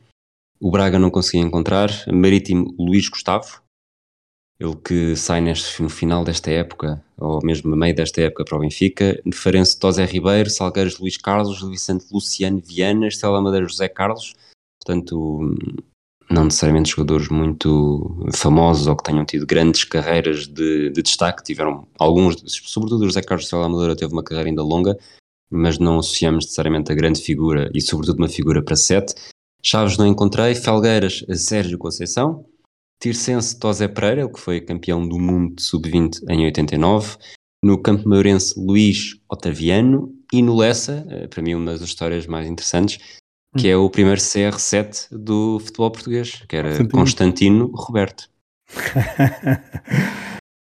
o 0.60 0.70
Braga 0.70 0.98
não 0.98 1.10
conseguia 1.10 1.42
encontrar, 1.42 1.90
Marítimo 2.12 2.74
Luís 2.78 3.08
Gustavo, 3.08 3.60
ele 4.58 4.76
que 4.76 5.14
sai 5.16 5.40
neste, 5.40 5.82
no 5.82 5.88
final 5.88 6.24
desta 6.24 6.50
época, 6.50 7.02
ou 7.18 7.40
mesmo 7.44 7.70
no 7.70 7.76
meio 7.76 7.94
desta 7.94 8.22
época 8.22 8.44
para 8.44 8.56
o 8.56 8.60
Benfica, 8.60 9.20
Farense 9.32 9.78
Tosé 9.78 10.04
Ribeiro, 10.04 10.48
Salgueiros 10.48 10.98
Luís 10.98 11.16
Carlos, 11.16 11.62
Vicente 11.62 12.06
Luciano 12.10 12.60
Viana, 12.60 13.08
Estela 13.08 13.40
Madeira 13.40 13.68
José 13.68 13.88
Carlos, 13.88 14.34
portanto 14.80 15.54
não 16.28 16.44
necessariamente 16.44 16.90
jogadores 16.90 17.28
muito 17.28 18.26
famosos 18.32 18.86
ou 18.86 18.96
que 18.96 19.04
tenham 19.04 19.24
tido 19.24 19.46
grandes 19.46 19.84
carreiras 19.84 20.46
de, 20.46 20.90
de 20.90 21.02
destaque, 21.02 21.44
tiveram 21.44 21.86
alguns, 21.98 22.42
sobretudo 22.46 23.02
o 23.02 23.06
José 23.06 23.22
Carlos 23.22 23.44
Estela 23.44 23.68
Madeira 23.68 23.94
teve 23.94 24.12
uma 24.12 24.24
carreira 24.24 24.48
ainda 24.48 24.62
longa, 24.62 24.98
mas 25.50 25.78
não 25.78 25.98
associamos 25.98 26.46
necessariamente 26.46 26.90
a 26.90 26.94
grande 26.94 27.20
figura 27.20 27.70
e 27.74 27.80
sobretudo 27.80 28.18
uma 28.18 28.28
figura 28.28 28.62
para 28.62 28.74
sete. 28.74 29.14
Chaves 29.62 29.96
não 29.96 30.06
encontrei, 30.06 30.54
Felgueiras 30.54 31.24
Sérgio 31.34 31.78
Conceição, 31.78 32.44
Tirsense 33.00 33.58
Tosé 33.58 33.88
Pereira, 33.88 34.28
que 34.28 34.40
foi 34.40 34.60
campeão 34.60 35.06
do 35.06 35.18
mundo 35.18 35.56
de 35.56 35.62
sub-20 35.62 36.20
em 36.28 36.44
89, 36.46 37.16
no 37.64 37.80
Campo 37.80 38.08
Maurense 38.08 38.58
Luís 38.58 39.20
Otaviano 39.28 40.14
e 40.32 40.42
no 40.42 40.56
Lessa, 40.56 41.06
eh, 41.10 41.26
para 41.26 41.42
mim 41.42 41.54
uma 41.54 41.72
das 41.72 41.82
histórias 41.82 42.26
mais 42.26 42.46
interessantes, 42.46 42.98
que 43.56 43.68
é 43.68 43.76
o 43.76 43.88
primeiro 43.90 44.20
CR7 44.20 45.08
do 45.10 45.58
futebol 45.60 45.90
português, 45.90 46.42
que 46.48 46.56
era 46.56 46.70
Constantino, 46.70 46.90
Constantino 46.90 47.70
Roberto. 47.74 48.30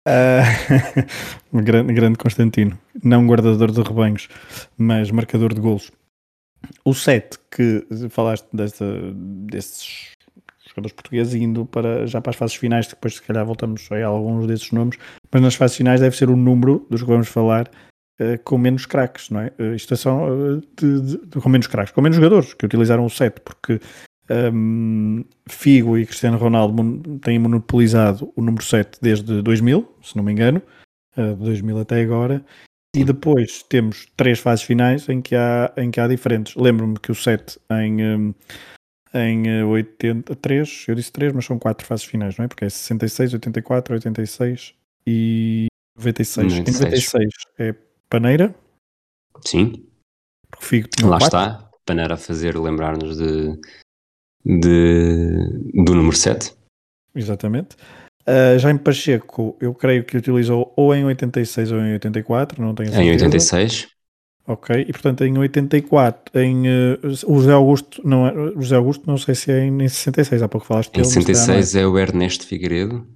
uh, 0.08 1.62
grande, 1.62 1.94
grande 1.94 2.18
Constantino, 2.18 2.80
não 3.04 3.28
guardador 3.28 3.72
de 3.72 3.82
rebanhos, 3.82 4.28
mas 4.78 5.12
marcador 5.12 5.54
de 5.54 5.62
golos. 5.62 5.92
O 6.84 6.94
7 6.94 7.38
que 7.52 7.86
falaste 8.10 8.48
desta, 8.52 8.86
desses 9.14 10.15
jogadores 10.76 10.94
portugueses 10.94 11.34
indo 11.34 11.66
para, 11.66 12.06
já 12.06 12.22
para 12.22 12.32
as 12.32 12.36
fases 12.36 12.56
finais, 12.56 12.88
depois 12.88 13.16
se 13.16 13.22
calhar 13.22 13.46
voltamos 13.46 13.88
a 13.92 14.06
alguns 14.06 14.46
desses 14.48 14.72
nomes, 14.72 14.98
mas 15.32 15.42
nas 15.42 15.56
fases 15.56 15.78
finais 15.78 16.02
deve 16.02 16.16
ser 16.16 16.30
o 16.30 16.36
número 16.36 16.86
dos 16.90 17.02
que 17.02 17.08
vamos 17.08 17.28
falar 17.28 17.70
uh, 18.20 18.38
com 18.44 18.58
menos 18.58 18.86
craques, 18.86 19.30
não 19.30 19.42
é? 19.42 19.52
Uh, 19.60 19.76
isto 19.76 19.94
é 19.94 19.98
só 19.98 20.30
uh, 20.30 20.62
de, 20.78 21.18
de, 21.18 21.40
com 21.40 21.50
menos 21.50 21.68
craques, 21.68 21.94
com 21.94 22.02
menos 22.02 22.18
jogadores 22.18 22.54
que 22.54 22.66
utilizaram 22.66 23.06
o 23.06 23.10
7, 23.10 23.42
porque 23.42 23.80
um, 24.30 25.24
Figo 25.48 25.98
e 25.98 26.06
Cristiano 26.06 26.38
Ronaldo 26.38 27.20
têm 27.20 27.40
monopolizado 27.40 28.32
o 28.36 28.42
número 28.42 28.64
7 28.64 29.00
desde 29.02 29.42
2000, 29.42 29.98
se 30.04 30.18
não 30.18 30.24
me 30.24 30.32
engano, 30.32 30.62
de 31.16 31.36
2000 31.36 31.80
até 31.80 32.02
agora, 32.02 32.44
e 32.96 33.04
depois 33.04 33.62
temos 33.64 34.08
três 34.16 34.40
fases 34.40 34.64
finais 34.64 35.08
em 35.10 35.22
que 35.22 35.36
há, 35.36 35.72
em 35.78 35.92
que 35.92 36.00
há 36.00 36.08
diferentes. 36.08 36.56
Lembro-me 36.56 36.98
que 36.98 37.12
o 37.12 37.16
7 37.16 37.60
em, 37.72 38.04
um, 38.04 38.34
em 39.16 39.64
83, 39.64 40.86
eh, 40.88 40.92
eu 40.92 40.96
disse 40.96 41.12
3, 41.12 41.34
mas 41.34 41.46
são 41.46 41.58
4 41.58 41.86
fases 41.86 42.06
finais, 42.06 42.38
não 42.38 42.46
é? 42.46 42.48
Porque 42.48 42.66
é 42.66 42.70
66, 42.70 43.34
84, 43.34 43.94
86 43.96 44.74
e 45.08 45.68
96. 45.98 46.54
96. 46.54 46.68
Em 46.68 46.74
96 46.84 47.30
é 47.60 47.76
Paneira. 48.10 48.54
Sim. 49.46 49.86
Fico, 50.60 50.90
Lá 51.04 51.20
4. 51.20 51.26
está, 51.26 51.70
Paneira 51.86 52.14
a 52.16 52.18
fazer 52.18 52.58
lembrar-nos 52.58 53.18
de, 53.18 53.60
de, 54.46 55.84
do 55.84 55.94
número 55.96 56.16
7. 56.16 56.54
exatamente. 57.16 57.76
Uh, 58.28 58.58
Jaime 58.58 58.80
Pacheco, 58.80 59.56
eu 59.62 59.74
creio 59.76 60.04
que 60.04 60.18
utilizou 60.18 60.74
ou 60.76 60.96
em 60.96 61.06
86 61.06 61.72
ou 61.72 61.80
em 61.80 61.94
84, 61.94 62.60
não 62.60 62.74
tenho 62.74 62.90
certeza. 62.90 63.08
Em 63.08 63.14
86. 63.14 63.88
Ok, 64.48 64.86
e 64.88 64.92
portanto 64.92 65.24
em 65.24 65.36
84, 65.38 66.40
em 66.40 66.68
uh, 66.68 67.00
o 67.26 67.40
José 67.40 67.52
Augusto, 67.52 68.08
não 68.08 68.28
é, 68.28 68.32
o 68.32 68.62
José 68.62 68.76
Augusto 68.76 69.08
não 69.08 69.18
sei 69.18 69.34
se 69.34 69.52
é 69.52 69.66
em, 69.66 69.82
em 69.82 69.90
66, 69.90 70.44
há 70.44 70.48
pouco 70.48 70.68
falaste 70.68 70.96
Em 70.96 71.04
66 71.04 71.76
é 71.76 71.88
o 71.88 71.98
Ernesto 71.98 72.46
Figueiredo 72.46 73.08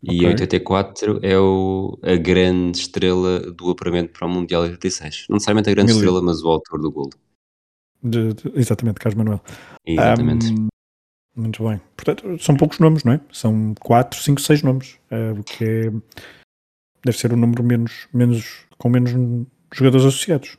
okay. 0.00 0.16
e 0.16 0.24
em 0.24 0.28
84 0.28 1.18
é 1.22 1.36
o, 1.36 1.98
a 2.02 2.14
grande 2.14 2.78
estrela 2.78 3.40
do 3.40 3.70
apuramento 3.70 4.12
para 4.12 4.28
o 4.28 4.30
Mundial 4.30 4.62
86. 4.62 5.26
Não 5.28 5.34
necessariamente 5.34 5.70
a 5.70 5.74
grande 5.74 5.92
Mil... 5.92 6.00
estrela, 6.00 6.22
mas 6.22 6.40
o 6.40 6.48
autor 6.48 6.80
do 6.80 6.92
gol. 6.92 7.10
De, 8.00 8.34
de, 8.34 8.52
exatamente, 8.54 9.00
Carlos 9.00 9.16
Manuel. 9.16 9.40
Exatamente. 9.84 10.52
Um, 10.52 10.68
muito 11.34 11.64
bem. 11.64 11.80
Portanto, 11.96 12.38
são 12.40 12.56
poucos 12.56 12.78
nomes, 12.78 13.02
não 13.02 13.14
é? 13.14 13.20
São 13.32 13.74
4, 13.80 14.20
5, 14.20 14.40
6 14.40 14.62
nomes. 14.62 14.98
É, 15.10 15.32
o 15.32 15.42
que 15.42 15.64
é, 15.64 15.90
deve 17.04 17.18
ser 17.18 17.32
um 17.32 17.36
número 17.36 17.64
menos, 17.64 18.06
menos, 18.12 18.66
com 18.78 18.88
menos 18.88 19.12
jogadores 19.74 20.06
associados. 20.06 20.56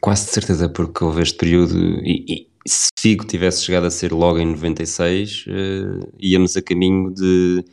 Quase 0.00 0.26
de 0.26 0.32
certeza, 0.32 0.68
porque 0.68 1.04
houve 1.04 1.22
este 1.22 1.36
período. 1.36 1.76
E, 2.04 2.24
e 2.28 2.50
se 2.68 2.88
Figo 2.98 3.24
tivesse 3.24 3.64
chegado 3.64 3.86
a 3.86 3.90
ser 3.90 4.12
logo 4.12 4.38
em 4.38 4.46
96, 4.46 5.46
uh, 5.46 5.50
eh, 5.50 6.08
íamos 6.18 6.56
a 6.56 6.62
caminho 6.62 7.12
de, 7.14 7.64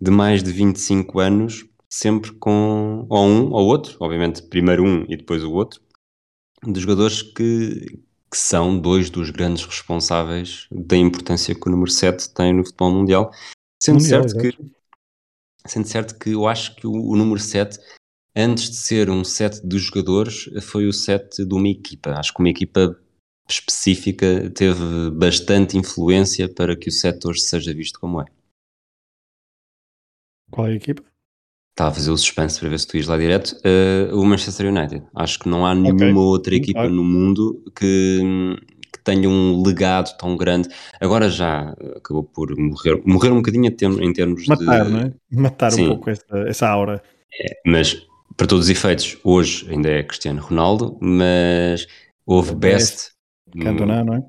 de 0.00 0.10
mais 0.10 0.42
de 0.42 0.52
25 0.52 1.18
anos, 1.18 1.64
sempre 1.88 2.32
com 2.32 3.06
ou 3.08 3.26
um 3.26 3.52
ou 3.52 3.66
outro, 3.66 3.96
obviamente 4.00 4.42
primeiro 4.42 4.84
um 4.84 5.04
e 5.08 5.16
depois 5.16 5.42
o 5.42 5.52
outro, 5.52 5.80
de 6.66 6.78
jogadores 6.78 7.22
que, 7.22 7.86
que 8.30 8.36
são 8.36 8.78
dois 8.78 9.08
dos 9.08 9.30
grandes 9.30 9.64
responsáveis 9.64 10.66
da 10.70 10.96
importância 10.96 11.54
que 11.54 11.68
o 11.68 11.70
número 11.70 11.90
7 11.90 12.34
tem 12.34 12.52
no 12.52 12.64
futebol 12.64 12.92
mundial. 12.92 13.30
Sendo, 13.82 14.02
mundial, 14.02 14.28
certo, 14.28 14.42
que, 14.42 14.72
sendo 15.66 15.86
certo 15.86 16.18
que 16.18 16.30
eu 16.30 16.46
acho 16.46 16.76
que 16.76 16.86
o, 16.86 16.92
o 16.92 17.16
número 17.16 17.40
7, 17.40 17.78
antes 18.36 18.70
de 18.70 18.76
ser 18.76 19.08
um 19.08 19.24
set 19.24 19.66
de 19.66 19.78
jogadores, 19.78 20.50
foi 20.62 20.86
o 20.86 20.92
set 20.92 21.44
de 21.44 21.54
uma 21.54 21.68
equipa. 21.68 22.10
Acho 22.10 22.34
que 22.34 22.40
uma 22.40 22.50
equipa 22.50 22.96
específica 23.48 24.50
teve 24.50 25.10
bastante 25.12 25.78
influência 25.78 26.48
para 26.48 26.76
que 26.76 26.88
o 26.88 26.92
set 26.92 27.24
hoje 27.26 27.40
seja 27.40 27.72
visto 27.72 27.98
como 27.98 28.20
é. 28.20 28.26
Qual 30.50 30.66
é 30.66 30.72
a 30.72 30.74
equipa? 30.74 31.02
Está 31.70 31.88
a 31.88 31.92
fazer 31.92 32.10
o 32.10 32.16
suspense 32.16 32.58
para 32.58 32.68
ver 32.68 32.78
se 32.78 32.86
tu 32.86 32.96
ires 32.96 33.08
lá 33.08 33.18
direto. 33.18 33.54
Uh, 33.58 34.16
o 34.16 34.24
Manchester 34.24 34.66
United. 34.66 35.04
Acho 35.14 35.38
que 35.38 35.48
não 35.48 35.66
há 35.66 35.74
nenhuma 35.74 36.04
okay. 36.04 36.14
outra 36.14 36.54
equipa 36.54 36.88
no 36.88 37.04
mundo 37.04 37.62
que, 37.78 38.56
que, 38.92 38.98
tenha 39.04 39.28
um 39.28 39.62
legado 39.62 40.16
tão 40.16 40.36
grande. 40.36 40.68
Agora 41.00 41.28
já 41.28 41.74
acabou 41.96 42.24
por 42.24 42.56
morrer, 42.56 43.02
morrer 43.04 43.30
um 43.30 43.36
bocadinho 43.36 43.66
em 43.66 44.12
termos 44.12 44.46
Matar, 44.46 44.58
de. 44.58 44.64
Matar, 44.64 44.88
não 44.88 45.00
é? 45.00 45.12
Matar 45.30 45.70
Sim. 45.72 45.84
um 45.84 45.88
pouco 45.88 46.10
essa, 46.10 46.38
essa 46.46 46.68
aura. 46.68 47.02
É, 47.38 47.60
mas 47.66 48.06
para 48.36 48.46
todos 48.46 48.66
os 48.66 48.70
efeitos, 48.70 49.16
hoje 49.24 49.66
ainda 49.70 49.88
é 49.88 50.02
Cristiano 50.02 50.42
Ronaldo, 50.42 50.96
mas 51.00 51.86
houve 52.26 52.54
Best. 52.54 53.12
Cantona, 53.58 54.04
não 54.04 54.14
é? 54.14 54.22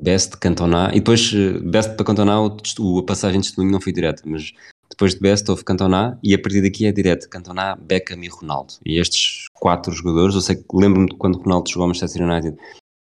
Best, 0.00 0.36
Cantona, 0.38 0.90
e 0.92 1.00
depois 1.00 1.30
eh, 1.34 1.58
Best 1.60 1.94
para 1.94 2.06
Cantona, 2.06 2.46
a 2.46 3.02
passagem 3.02 3.40
de 3.40 3.48
testemunho 3.48 3.72
não 3.72 3.80
foi 3.80 3.92
direta, 3.92 4.22
mas 4.24 4.52
depois 4.88 5.14
de 5.14 5.20
Best 5.20 5.48
houve 5.50 5.62
Cantona 5.62 6.18
e 6.22 6.34
a 6.34 6.40
partir 6.40 6.62
daqui 6.62 6.86
é 6.86 6.92
direto 6.92 7.28
Cantona, 7.28 7.76
Beckham 7.76 8.24
e 8.24 8.28
Ronaldo. 8.28 8.74
E 8.84 8.98
estes 8.98 9.44
quatro 9.52 9.92
jogadores, 9.92 10.34
eu 10.34 10.40
sei 10.40 10.56
que 10.56 10.64
lembro-me 10.72 11.08
de 11.08 11.16
quando 11.16 11.38
Ronaldo 11.38 11.68
chegou 11.68 11.82
ao 11.82 11.88
Manchester 11.88 12.22
United, 12.22 12.56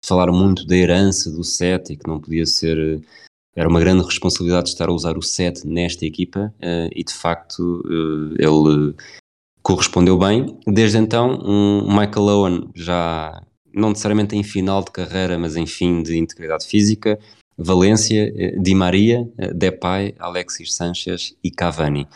falaram 0.05 0.33
muito 0.33 0.67
da 0.67 0.75
herança 0.75 1.31
do 1.31 1.45
set 1.45 1.93
e 1.93 1.97
que 1.97 2.09
não 2.09 2.19
podia 2.19 2.47
ser. 2.47 3.03
Era 3.55 3.69
uma 3.69 3.81
grande 3.81 4.05
responsabilidade 4.05 4.71
estar 4.71 4.89
a 4.89 4.93
usar 4.93 5.17
o 5.19 5.23
set 5.23 5.67
nesta 5.67 6.05
equipa 6.05 6.53
uh, 6.59 6.91
e 6.95 7.03
de 7.03 7.13
facto 7.13 7.83
ele 8.39 8.95
correspondeu 9.67 10.17
bem. 10.17 10.57
Desde 10.65 10.97
então, 10.97 11.41
um 11.45 11.89
Michael 11.89 12.27
Owen 12.27 12.71
já 12.73 13.43
não 13.75 13.89
necessariamente 13.89 14.37
em 14.37 14.45
final 14.45 14.81
de 14.81 14.93
carreira, 14.93 15.37
mas 15.37 15.57
em 15.57 15.67
fim 15.67 16.05
de 16.05 16.17
integridade 16.17 16.65
física, 16.65 17.19
Valência, 17.59 18.33
eh, 18.37 18.55
Di 18.61 18.77
Maria, 18.77 19.29
eh, 19.37 19.53
Depay, 19.53 20.15
Alexis 20.21 20.73
Sanchez 20.73 21.35
e 21.43 21.51
Cavani. 21.51 22.07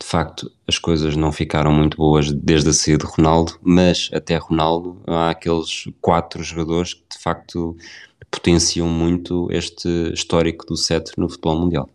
De 0.00 0.04
facto, 0.04 0.50
as 0.66 0.80
coisas 0.80 1.14
não 1.14 1.30
ficaram 1.30 1.72
muito 1.72 1.96
boas 1.96 2.32
desde 2.32 2.70
a 2.70 2.72
saída 2.72 3.06
de 3.06 3.12
Ronaldo, 3.12 3.56
mas 3.62 4.10
até 4.12 4.36
Ronaldo 4.36 5.00
há 5.06 5.30
aqueles 5.30 5.84
quatro 6.00 6.42
jogadores 6.42 6.94
que 6.94 7.04
de 7.16 7.22
facto 7.22 7.76
potenciam 8.32 8.88
muito 8.88 9.46
este 9.52 9.88
histórico 10.12 10.66
do 10.66 10.76
set 10.76 11.12
no 11.16 11.28
futebol 11.28 11.60
mundial. 11.60 11.88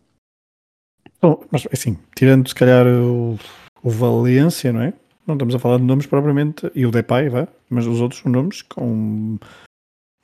Bom, 1.22 1.44
mas 1.52 1.68
assim, 1.70 1.98
tirando 2.16 2.48
se 2.48 2.56
calhar 2.56 2.88
o, 2.88 3.38
o 3.84 3.90
Valência, 3.90 4.72
não 4.72 4.82
é? 4.82 4.94
Não 5.26 5.36
estamos 5.36 5.56
a 5.56 5.60
falar 5.60 5.78
de 5.78 5.84
nomes 5.84 6.06
propriamente, 6.06 6.72
e 6.74 6.86
o 6.86 6.92
Depay, 6.92 7.30
vá, 7.30 7.48
mas 7.70 7.86
os 7.86 8.02
outros 8.02 8.22
são 8.22 8.32
nomes 8.32 8.62
com 8.62 9.38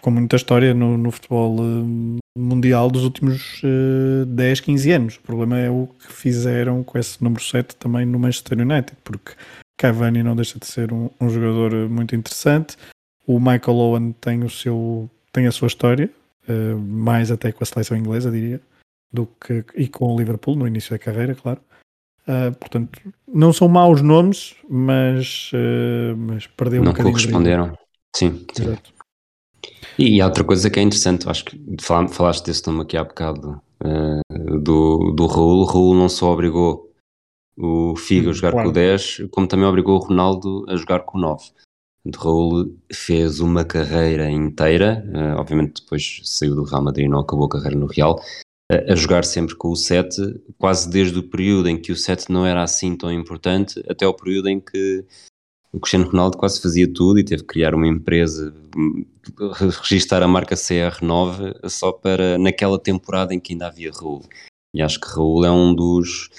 com 0.02 0.12
muita 0.12 0.36
história 0.36 0.74
no, 0.74 0.98
no 0.98 1.12
futebol 1.12 1.60
uh, 1.60 2.20
mundial 2.38 2.90
dos 2.90 3.04
últimos 3.04 3.62
uh, 3.64 4.26
10, 4.26 4.60
15 4.62 4.92
anos. 4.92 5.16
O 5.16 5.22
problema 5.22 5.58
é 5.60 5.70
o 5.70 5.88
que 6.00 6.14
fizeram 6.14 6.84
com 6.84 6.98
esse 6.98 7.24
número 7.24 7.44
7 7.44 7.76
também 7.76 8.06
no 8.06 8.20
Manchester 8.20 8.60
United, 8.60 8.98
porque 9.04 9.34
Cavani 9.78 10.24
não 10.24 10.36
deixa 10.36 10.60
de 10.60 10.66
ser 10.68 10.94
um, 10.94 11.10
um 11.20 11.30
jogador 11.30 11.74
eh, 11.74 11.88
muito 11.88 12.16
interessante. 12.16 12.78
O 13.26 13.40
Michael 13.40 13.78
Owen 13.78 14.12
tem, 14.14 14.44
o 14.44 14.50
seu, 14.50 15.10
tem 15.32 15.46
a 15.46 15.52
sua 15.52 15.68
história, 15.68 16.10
uh, 16.48 16.80
mais 16.80 17.30
até 17.30 17.52
com 17.52 17.64
a 17.64 17.68
seleção 17.68 17.98
inglesa, 17.98 18.32
diria, 18.32 18.62
do 19.12 19.28
que, 19.28 19.66
e 19.76 19.88
com 19.88 20.14
o 20.14 20.18
Liverpool 20.18 20.56
no 20.56 20.68
início 20.68 20.92
da 20.92 21.00
carreira, 21.00 21.36
claro. 21.36 21.60
Uh, 22.28 22.54
portanto, 22.60 23.00
não 23.26 23.54
são 23.54 23.70
maus 23.70 24.02
nomes, 24.02 24.56
mas, 24.70 25.50
uh, 25.54 26.18
mas 26.18 26.46
perdeu 26.46 26.84
não 26.84 26.92
um 26.92 26.94
bocadinho. 26.94 27.14
Não 27.14 27.20
corresponderam. 27.20 27.78
Sim, 28.14 28.46
sim. 28.54 28.78
E, 29.98 30.22
há 30.22 30.26
outra 30.26 30.44
coisa 30.44 30.70
que 30.70 30.80
é 30.80 30.84
interessante, 30.84 31.30
acho 31.30 31.46
que 31.46 31.58
falaste 32.12 32.46
desse 32.46 32.68
nome 32.68 32.82
aqui 32.82 32.98
há 32.98 33.04
bocado, 33.04 33.62
uh, 33.82 34.60
do, 34.60 35.14
do 35.16 35.26
Raul. 35.26 35.64
Raul 35.66 35.96
não 35.96 36.10
só 36.10 36.34
obrigou 36.34 36.92
o 37.58 37.96
Figo 37.96 38.30
a 38.30 38.34
jogar 38.34 38.52
claro. 38.52 38.68
com 38.68 38.72
o 38.72 38.74
10, 38.74 39.24
como 39.32 39.48
também 39.48 39.66
obrigou 39.66 39.96
o 39.96 40.04
Ronaldo 40.04 40.66
a 40.68 40.76
jogar 40.76 41.00
com 41.00 41.18
o 41.18 41.22
9. 41.22 41.46
O 42.06 42.12
Raul 42.18 42.78
fez 42.94 43.40
uma 43.40 43.66
carreira 43.66 44.30
inteira, 44.30 45.04
uh, 45.08 45.40
obviamente 45.40 45.82
depois 45.82 46.22
saiu 46.24 46.56
do 46.56 46.64
Real 46.64 46.84
Madrid 46.84 47.06
e 47.06 47.10
não 47.10 47.20
acabou 47.20 47.46
a 47.46 47.50
carreira 47.50 47.78
no 47.78 47.88
Real, 47.88 48.22
a 48.70 48.96
jogar 48.96 49.24
sempre 49.24 49.56
com 49.56 49.70
o 49.70 49.76
7, 49.76 50.42
quase 50.58 50.90
desde 50.90 51.18
o 51.18 51.24
período 51.24 51.70
em 51.70 51.80
que 51.80 51.92
o 51.92 51.96
7 51.96 52.30
não 52.30 52.46
era 52.46 52.62
assim 52.62 52.98
tão 52.98 53.12
importante, 53.12 53.82
até 53.88 54.06
o 54.06 54.14
período 54.14 54.50
em 54.50 54.60
que 54.60 55.06
o 55.72 55.80
Cristiano 55.80 56.10
Ronaldo 56.10 56.38
quase 56.38 56.62
fazia 56.62 56.92
tudo 56.92 57.20
e 57.20 57.24
teve 57.24 57.44
que 57.44 57.48
criar 57.48 57.74
uma 57.74 57.88
empresa, 57.88 58.54
registar 59.82 60.22
a 60.22 60.28
marca 60.28 60.56
CR9 60.56 61.70
só 61.70 61.92
para 61.92 62.38
naquela 62.38 62.78
temporada 62.78 63.34
em 63.34 63.40
que 63.40 63.54
ainda 63.54 63.68
havia 63.68 63.92
Raul. 63.92 64.24
E 64.74 64.82
acho 64.82 65.00
que 65.00 65.08
Raul 65.08 65.46
é 65.46 65.52
um 65.52 65.74
dos, 65.74 66.30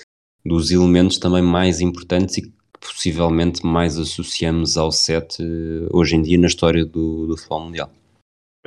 dos 0.45 0.71
elementos 0.71 1.19
também 1.19 1.43
mais 1.43 1.81
importantes 1.81 2.37
e 2.39 2.43
que 2.43 2.53
possivelmente 2.79 3.65
mais 3.65 3.99
associamos 3.99 4.77
ao 4.77 4.93
set 4.93 5.43
eh, 5.43 5.89
hoje 5.91 6.15
em 6.15 6.23
dia 6.23 6.39
na 6.39 6.47
história 6.47 6.85
do, 6.85 7.27
do 7.27 7.37
futebol 7.37 7.65
mundial. 7.65 7.91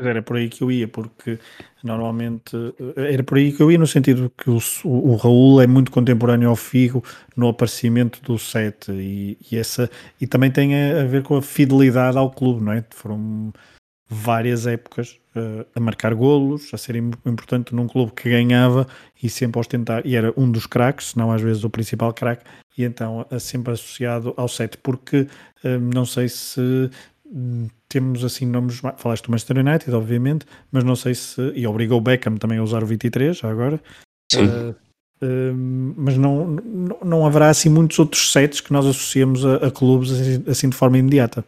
Era 0.02 0.22
por 0.22 0.38
aí 0.38 0.50
que 0.50 0.64
eu 0.64 0.72
ia, 0.72 0.88
porque 0.88 1.38
normalmente 1.84 2.56
eh, 2.96 3.14
era 3.14 3.24
por 3.24 3.38
aí 3.38 3.52
que 3.52 3.62
eu 3.62 3.72
ia 3.72 3.78
no 3.78 3.88
sentido 3.88 4.32
que 4.36 4.50
o, 4.50 4.60
o, 4.84 5.16
Raul 5.16 5.62
é 5.62 5.68
muito 5.68 5.92
contemporâneo 5.92 6.50
ao 6.50 6.56
Figo 6.56 7.04
no 7.36 7.48
aparecimento 7.48 8.22
do 8.24 8.38
set 8.38 8.92
e, 8.92 9.38
e, 9.52 9.58
essa, 9.58 9.90
e 10.20 10.26
também 10.26 10.52
tem 10.52 10.74
a, 10.76 11.04
ver 11.06 11.24
com 11.24 11.36
a 11.38 11.42
fidelidade 11.42 12.18
ao 12.18 12.32
clube, 12.32 12.64
não 12.64 12.72
é? 12.72 12.84
Foram 12.90 13.54
várias 14.10 14.68
épocas 14.68 15.20
uh, 15.36 15.66
a 15.74 15.80
marcar 15.80 16.14
golos, 16.14 16.74
a 16.74 16.78
ser 16.78 16.96
importante 16.98 17.74
num 17.74 17.88
clube 17.88 18.12
que 18.12 18.30
ganhava 18.30 18.86
e 19.22 19.30
sempre 19.30 19.58
a 19.58 19.62
ostentar, 19.62 20.06
e 20.06 20.16
era 20.16 20.34
um 20.36 20.52
dos 20.52 20.66
craques, 20.66 21.12
se 21.12 21.18
não 21.18 21.32
às 21.32 21.42
vezes 21.42 21.64
o 21.64 21.70
principal 21.70 22.14
craque, 22.14 22.44
e 22.78 22.84
então 22.84 23.26
sempre 23.40 23.72
associado 23.72 24.34
ao 24.36 24.48
set, 24.48 24.78
porque 24.80 25.28
uh, 25.64 25.80
não 25.94 26.06
sei 26.06 26.28
se 26.28 26.90
temos 27.92 28.24
assim 28.24 28.46
nomes, 28.46 28.82
falaste 28.98 29.26
do 29.26 29.32
Manchester 29.32 29.58
United, 29.58 29.94
obviamente, 29.94 30.46
mas 30.72 30.84
não 30.84 30.96
sei 30.96 31.14
se, 31.14 31.42
e 31.54 31.68
obrigou 31.68 31.98
o 31.98 32.02
Beckham 32.02 32.38
também 32.38 32.58
a 32.58 32.64
usar 32.64 32.82
o 32.84 32.86
23 32.86 33.38
já 33.38 33.52
agora, 33.52 33.82
Sim. 34.32 34.46
Uh, 34.46 34.76
uh, 35.22 35.56
mas 35.98 36.16
não, 36.18 36.48
não, 36.48 36.98
não, 37.04 37.26
haverá 37.26 37.50
assim 37.50 37.68
muitos 37.68 38.00
outros 38.00 38.32
sets 38.32 38.62
que 38.62 38.72
nós 38.72 38.86
associemos 38.86 39.46
a, 39.46 39.56
a 39.56 39.72
clubes 39.72 40.12
assim, 40.12 40.44
assim, 40.48 40.70
de 40.70 40.76
forma 40.76 40.98
imediata. 40.98 41.44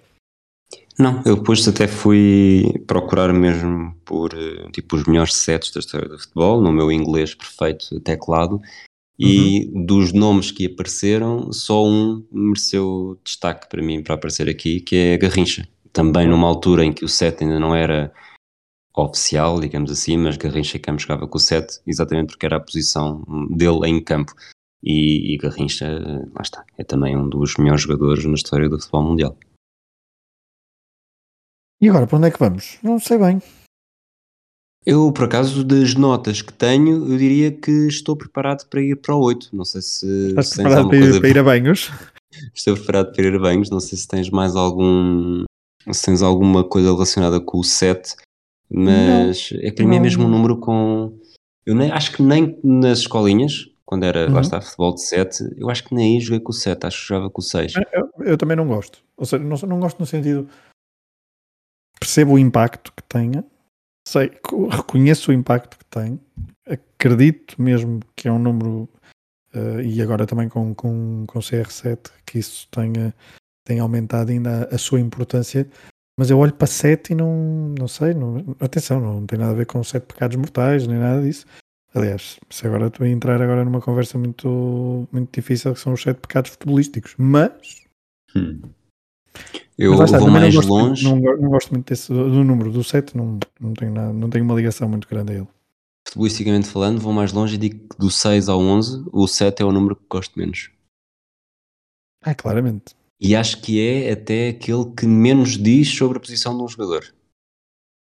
Não, 1.00 1.24
eu 1.26 1.38
depois 1.38 1.66
até 1.68 1.88
fui 1.88 2.66
procurar 2.86 3.34
mesmo 3.34 3.96
por 4.06 4.32
eh, 4.36 4.70
tipo 4.72 4.96
os 4.96 5.06
melhores 5.06 5.36
sets 5.36 5.72
da 5.72 5.80
história 5.80 6.08
do 6.08 6.20
futebol, 6.20 6.62
no 6.62 6.72
meu 6.72 6.92
inglês 6.92 7.34
perfeito 7.34 8.00
teclado, 8.02 8.62
e 9.18 9.72
uhum. 9.74 9.86
dos 9.88 10.14
nomes 10.14 10.52
que 10.52 10.68
apareceram, 10.68 11.52
só 11.52 11.84
um 11.84 12.24
mereceu 12.32 13.20
destaque 13.24 13.68
para 13.68 13.82
mim 13.82 14.04
para 14.04 14.14
aparecer 14.14 14.48
aqui, 14.48 14.82
que 14.82 14.96
é 14.96 15.18
Garrincha 15.18 15.68
também 15.94 16.28
numa 16.28 16.48
altura 16.48 16.84
em 16.84 16.92
que 16.92 17.06
o 17.06 17.10
set 17.10 17.44
ainda 17.44 17.60
não 17.60 17.76
era 17.76 18.12
oficial, 18.96 19.60
digamos 19.60 19.92
assim, 19.92 20.18
mas 20.18 20.38
Garrincha 20.38 20.78
Campos 20.80 21.04
jogava 21.04 21.28
com 21.28 21.38
o 21.38 21.42
7, 21.42 21.82
exatamente 21.88 22.28
porque 22.28 22.46
era 22.46 22.58
a 22.58 22.60
posição 22.60 23.24
dele 23.50 23.88
em 23.88 24.04
campo. 24.04 24.34
E, 24.84 25.34
e 25.34 25.38
Garrincha, 25.38 25.88
lá 26.34 26.42
está, 26.42 26.66
é 26.78 26.84
também 26.84 27.16
um 27.16 27.30
dos 27.30 27.56
melhores 27.58 27.84
jogadores 27.84 28.26
na 28.26 28.34
história 28.34 28.68
do 28.68 28.78
futebol 28.78 29.04
mundial. 29.04 29.38
E 31.82 31.90
agora, 31.90 32.06
para 32.06 32.18
onde 32.18 32.28
é 32.28 32.32
que 32.32 32.40
vamos? 32.40 32.78
Não 32.84 33.00
sei 33.00 33.18
bem. 33.18 33.42
Eu, 34.86 35.12
por 35.14 35.26
acaso, 35.26 35.64
das 35.64 35.96
notas 35.96 36.42
que 36.42 36.52
tenho, 36.52 37.10
eu 37.10 37.18
diria 37.18 37.52
que 37.52 37.72
estou 37.88 38.18
preparado 38.18 38.68
para 38.68 38.82
ir 38.82 38.98
para 38.98 39.16
o 39.16 39.22
8. 39.22 39.56
Não 39.56 39.64
sei 39.64 39.82
se. 39.82 40.28
Estás 40.30 40.54
preparado 40.56 40.90
para 40.90 40.98
ir, 40.98 41.20
para 41.20 41.30
ir 41.30 41.40
a 41.40 41.44
banhos? 41.44 41.90
Estou 42.54 42.76
preparado 42.76 43.14
para 43.14 43.26
ir 43.26 43.36
a 43.36 43.40
banhos. 43.40 43.70
Não 43.70 43.80
sei 43.80 43.98
se 43.98 44.08
tens 44.08 44.30
mais 44.30 44.56
algum. 44.56 45.44
Se 45.92 46.06
tens 46.06 46.22
alguma 46.22 46.64
coisa 46.64 46.92
relacionada 46.92 47.40
com 47.40 47.60
o 47.60 47.64
7, 47.64 48.16
mas 48.70 49.52
não, 49.52 49.60
é 49.62 49.72
para 49.72 49.86
mim 49.86 49.98
é 49.98 50.00
mesmo 50.00 50.26
um 50.26 50.30
número 50.30 50.58
com. 50.58 51.20
Eu 51.66 51.76
nem, 51.76 51.92
acho 51.92 52.12
que 52.12 52.22
nem 52.22 52.60
nas 52.64 53.00
escolinhas, 53.00 53.70
quando 53.86 54.04
era, 54.04 54.28
uhum. 54.28 54.34
lá 54.34 54.42
está, 54.42 54.60
futebol 54.62 54.96
de 54.96 55.02
7, 55.02 55.56
eu 55.58 55.70
acho 55.70 55.84
que 55.84 55.94
nem 55.94 56.16
aí 56.16 56.22
joguei 56.22 56.40
com 56.40 56.52
o 56.52 56.56
7, 56.56 56.86
acho 56.86 57.02
que 57.02 57.08
jogava 57.08 57.30
com 57.30 57.42
o 57.42 57.44
6. 57.44 57.74
Eu, 57.92 58.10
eu, 58.26 58.38
também 58.38 58.58
não 58.58 58.68
gosto. 58.68 59.04
Ou 59.16 59.26
seja, 59.26 59.44
não, 59.44 59.58
não 59.58 59.80
gosto 59.80 60.00
no 60.00 60.06
sentido. 60.06 60.50
Percebo 62.00 62.34
o 62.34 62.40
impacto 62.40 62.92
que 62.96 63.04
tenha, 63.04 63.46
sei, 64.08 64.32
reconheço 64.70 65.32
o 65.32 65.34
impacto 65.34 65.78
que 65.78 65.86
tem, 65.86 66.20
acredito 66.68 67.62
mesmo 67.62 68.00
que 68.16 68.28
é 68.28 68.32
um 68.32 68.40
número, 68.40 68.90
uh, 69.54 69.82
e 69.82 70.02
agora 70.02 70.26
também 70.26 70.50
com, 70.50 70.74
com, 70.74 71.26
com 71.28 71.40
CR7, 71.40 72.12
que 72.26 72.40
isso 72.40 72.68
tenha, 72.72 73.14
tenha 73.64 73.82
aumentado 73.82 74.32
ainda 74.32 74.68
a, 74.72 74.76
a 74.76 74.78
sua 74.78 75.00
importância, 75.00 75.68
mas 76.18 76.30
eu 76.30 76.38
olho 76.38 76.54
para 76.54 76.68
7 76.68 77.14
e 77.14 77.16
não, 77.16 77.74
não 77.78 77.88
sei, 77.88 78.14
não, 78.14 78.56
atenção, 78.60 79.00
não 79.00 79.26
tem 79.26 79.40
nada 79.40 79.52
a 79.52 79.56
ver 79.56 79.66
com 79.66 79.84
7 79.84 80.06
pecados 80.06 80.38
mortais, 80.38 80.86
nem 80.88 81.00
nada 81.00 81.22
disso. 81.22 81.46
Aliás, 81.96 82.40
se 82.50 82.66
agora 82.66 82.88
estou 82.88 83.06
a 83.06 83.10
entrar 83.10 83.42
agora 83.42 83.64
numa 83.64 83.82
conversa 83.82 84.18
muito, 84.18 85.08
muito 85.12 85.30
difícil, 85.32 85.74
que 85.74 85.80
são 85.80 85.94
os 85.94 86.02
7 86.02 86.18
pecados 86.18 86.52
futebolísticos, 86.52 87.16
mas. 87.18 87.84
Hum. 88.36 88.62
Eu 89.78 89.96
vou 89.96 90.30
mais 90.30 90.54
não 90.54 90.62
longe. 90.62 91.04
Não, 91.04 91.16
não, 91.16 91.50
gosto 91.50 91.72
muito 91.72 91.88
desse, 91.88 92.12
do 92.12 92.44
número 92.44 92.72
do 92.72 92.84
7, 92.84 93.18
não, 93.18 93.40
não, 93.60 93.74
tenho 93.74 93.92
nada, 93.92 94.14
não 94.14 94.30
tenho 94.30 94.46
uma 94.46 94.56
ligação 94.56 94.88
muito 94.88 95.08
grande 95.08 95.34
a 95.34 95.36
ele. 95.38 95.48
Futebolisticamente 96.08 96.68
falando, 96.68 97.00
vou 97.00 97.14
mais 97.14 97.32
longe 97.32 97.56
e 97.56 97.58
digo 97.58 97.88
que 97.88 97.98
do 97.98 98.12
6 98.12 98.50
ao 98.50 98.60
11, 98.60 99.06
o 99.12 99.28
7 99.28 99.62
é 99.62 99.66
o 99.66 99.72
número 99.72 99.96
que 99.96 100.06
gosto 100.10 100.38
menos. 100.38 100.70
Ah, 102.22 102.36
claramente. 102.36 102.96
E 103.24 103.36
acho 103.36 103.62
que 103.62 103.80
é 103.80 104.12
até 104.12 104.50
aquele 104.50 104.86
que 104.98 105.08
menos 105.08 105.58
diz 105.58 105.90
sobre 105.90 106.18
a 106.18 106.22
posição 106.22 106.58
de 106.58 106.64
um 106.64 106.68
jogador. 106.68 107.06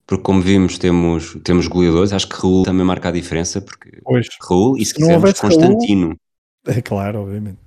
Porque 0.05 0.23
como 0.23 0.41
vimos, 0.41 0.77
temos, 0.77 1.35
temos 1.43 1.67
goleadores, 1.67 2.13
acho 2.13 2.27
que 2.27 2.35
Raul 2.35 2.63
também 2.63 2.85
marca 2.85 3.09
a 3.09 3.11
diferença, 3.11 3.61
porque 3.61 4.01
pois. 4.03 4.27
Raul, 4.41 4.77
e 4.77 4.85
se, 4.85 4.91
se 4.91 4.95
quisermos 4.95 5.39
Constantino. 5.39 6.07
Raul, 6.07 6.77
é 6.77 6.81
claro, 6.81 7.21
obviamente 7.21 7.65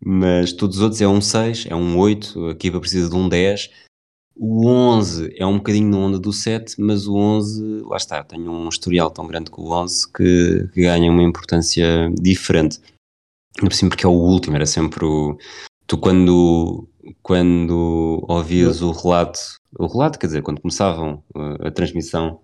mas 0.00 0.52
todos 0.52 0.76
os 0.76 0.82
outros 0.82 1.00
é 1.00 1.08
um 1.08 1.20
6, 1.20 1.66
é 1.68 1.74
um 1.74 1.98
8, 1.98 2.46
a 2.46 2.50
equipa 2.52 2.80
precisa 2.80 3.08
de 3.08 3.16
um 3.16 3.28
10. 3.28 3.70
O 4.36 4.68
11 4.68 5.34
é 5.36 5.44
um 5.44 5.56
bocadinho 5.56 5.90
na 5.90 5.98
onda 5.98 6.18
do 6.18 6.32
7, 6.32 6.80
mas 6.80 7.08
o 7.08 7.16
11, 7.16 7.82
lá 7.82 7.96
está, 7.96 8.22
tenho 8.22 8.50
um 8.52 8.68
historial 8.68 9.10
tão 9.10 9.26
grande 9.26 9.50
com 9.50 9.62
o 9.62 9.72
11 9.72 10.12
que, 10.12 10.68
que 10.72 10.82
ganha 10.82 11.10
uma 11.10 11.22
importância 11.22 12.08
diferente. 12.20 12.80
Por 13.58 13.72
cima 13.72 13.90
porque 13.90 14.06
é 14.06 14.08
o 14.08 14.12
último, 14.12 14.54
era 14.54 14.66
sempre 14.66 15.04
o... 15.04 15.36
Tu 15.88 15.96
quando, 15.98 16.86
quando 17.22 18.24
ouvias 18.28 18.82
o 18.82 18.92
relato, 18.92 19.40
o 19.78 19.86
relato, 19.86 20.18
quer 20.18 20.26
dizer, 20.26 20.42
quando 20.42 20.60
começavam 20.60 21.24
a, 21.34 21.68
a 21.68 21.70
transmissão, 21.70 22.40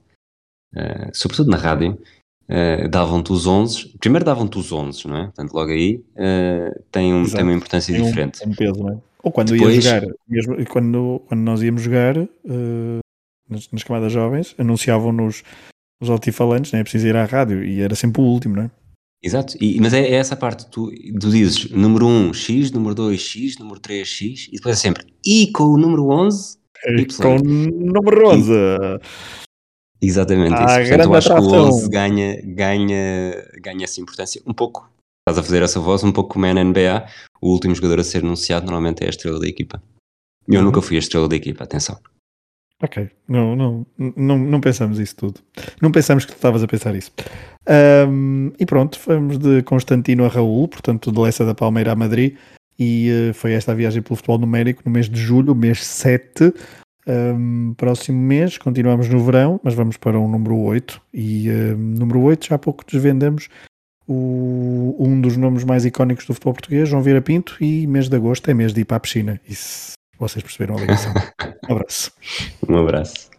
uh, 0.74 1.10
sobretudo 1.12 1.50
na 1.50 1.56
rádio, 1.56 1.98
Uh, 2.46 2.86
davam-te 2.90 3.32
os 3.32 3.46
11, 3.46 3.96
primeiro 3.98 4.22
davam-te 4.22 4.58
os 4.58 4.70
11, 4.70 5.08
não 5.08 5.16
é? 5.16 5.24
Portanto, 5.24 5.54
logo 5.54 5.70
aí 5.70 6.04
uh, 6.14 6.82
tem, 6.92 7.14
um, 7.14 7.24
tem 7.24 7.42
uma 7.42 7.54
importância 7.54 7.94
tem 7.94 8.04
diferente. 8.04 8.46
Um, 8.46 8.50
um 8.50 8.54
peso, 8.54 8.82
não 8.82 8.90
é? 8.90 8.98
Ou 9.22 9.32
quando 9.32 9.52
Depois, 9.52 9.76
ia 9.76 9.80
jogar, 9.80 10.14
mesmo 10.28 10.66
quando, 10.66 11.22
quando 11.26 11.40
nós 11.40 11.62
íamos 11.62 11.80
jogar 11.80 12.14
nas, 13.48 13.70
nas, 13.72 13.82
camadas 13.82 14.12
jovens, 14.12 14.54
anunciavam-nos 14.58 15.42
os 16.02 16.10
altifalantes, 16.10 16.70
não 16.70 16.80
é 16.80 16.82
preciso 16.82 17.06
ir 17.06 17.16
à 17.16 17.24
rádio 17.24 17.64
e 17.64 17.80
era 17.80 17.94
sempre 17.94 18.20
o 18.20 18.26
último, 18.26 18.56
não 18.56 18.64
é? 18.64 18.70
Exato, 19.24 19.56
e, 19.58 19.80
mas 19.80 19.94
é, 19.94 20.00
é, 20.00 20.14
essa 20.16 20.36
parte, 20.36 20.66
tu, 20.66 20.90
tu 21.18 21.30
dizes 21.30 21.70
número 21.70 22.06
1 22.06 22.34
X, 22.34 22.70
número 22.70 22.94
2 22.94 23.18
X, 23.18 23.58
número 23.58 23.80
3 23.80 24.06
X 24.06 24.48
e 24.48 24.56
depois 24.56 24.76
é 24.76 24.78
sempre 24.78 25.06
e 25.24 25.50
com 25.50 25.64
o 25.64 25.78
número 25.78 26.10
11 26.10 26.58
y. 26.98 27.22
Com 27.22 27.36
o 27.36 27.42
número 27.42 28.28
11. 28.28 28.52
E, 30.02 30.06
Exatamente 30.06 30.54
ah, 30.54 30.82
isso. 30.82 30.90
Portanto, 30.90 31.08
eu 31.08 31.14
acho 31.14 31.32
atração. 31.32 31.50
que 31.50 31.56
o 31.56 31.66
11 31.68 31.88
ganha, 31.88 32.42
ganha, 32.44 33.48
ganha 33.62 33.84
essa 33.84 34.00
importância 34.02 34.42
um 34.46 34.52
pouco. 34.52 34.90
Estás 35.26 35.38
a 35.38 35.42
fazer 35.42 35.62
essa 35.62 35.80
voz 35.80 36.04
um 36.04 36.12
pouco 36.12 36.34
como 36.34 36.44
é 36.44 36.52
na 36.52 36.62
NBA. 36.62 37.06
O 37.40 37.50
último 37.50 37.74
jogador 37.74 38.00
a 38.00 38.04
ser 38.04 38.18
anunciado 38.18 38.66
normalmente 38.66 39.02
é 39.02 39.06
a 39.06 39.10
estrela 39.10 39.40
da 39.40 39.48
equipa. 39.48 39.82
Eu 40.46 40.58
uhum. 40.58 40.66
nunca 40.66 40.82
fui 40.82 40.96
a 40.96 40.98
estrela 40.98 41.26
da 41.26 41.36
equipa, 41.36 41.64
atenção. 41.64 41.98
Ok, 42.84 43.08
não, 43.26 43.56
não, 43.56 43.86
não, 44.14 44.38
não 44.38 44.60
pensamos 44.60 44.98
isso 44.98 45.16
tudo. 45.16 45.40
Não 45.80 45.90
pensamos 45.90 46.26
que 46.26 46.32
tu 46.32 46.36
estavas 46.36 46.62
a 46.62 46.66
pensar 46.66 46.94
isso. 46.94 47.10
Um, 48.06 48.52
e 48.58 48.66
pronto, 48.66 48.98
fomos 48.98 49.38
de 49.38 49.62
Constantino 49.62 50.26
a 50.26 50.28
Raul, 50.28 50.68
portanto, 50.68 51.10
de 51.10 51.18
Lessa 51.18 51.46
da 51.46 51.54
Palmeira 51.54 51.92
a 51.92 51.96
Madrid. 51.96 52.36
E 52.78 53.30
uh, 53.30 53.34
foi 53.34 53.52
esta 53.52 53.72
a 53.72 53.74
viagem 53.74 54.02
pelo 54.02 54.16
futebol 54.16 54.38
numérico 54.38 54.82
no 54.84 54.90
mês 54.90 55.08
de 55.08 55.18
julho, 55.18 55.54
mês 55.54 55.82
7, 55.82 56.52
um, 57.06 57.74
próximo 57.74 58.18
mês 58.18 58.56
continuamos 58.56 59.08
no 59.08 59.22
verão, 59.22 59.60
mas 59.62 59.72
vamos 59.72 59.96
para 59.96 60.18
um 60.18 60.28
número 60.28 60.58
8. 60.58 61.00
E 61.14 61.50
um, 61.50 61.76
número 61.76 62.20
8 62.20 62.48
já 62.48 62.56
há 62.56 62.58
pouco 62.58 62.84
desvendamos 62.86 63.48
o, 64.06 64.94
um 64.98 65.18
dos 65.22 65.38
nomes 65.38 65.64
mais 65.64 65.86
icónicos 65.86 66.26
do 66.26 66.34
futebol 66.34 66.52
português, 66.52 66.88
João 66.88 67.02
Vieira 67.02 67.22
Pinto, 67.22 67.56
e 67.60 67.86
mês 67.86 68.10
de 68.10 68.16
agosto 68.16 68.50
é 68.50 68.54
mês 68.54 68.74
de 68.74 68.82
ir 68.82 68.84
para 68.84 68.98
a 68.98 69.00
piscina. 69.00 69.40
Se 69.48 69.92
vocês 70.18 70.42
perceberam 70.42 70.76
a 70.76 70.80
ligação. 70.80 71.14
Um 71.68 71.72
abraço. 71.74 72.12
Um 72.68 72.76
abraço. 72.78 73.30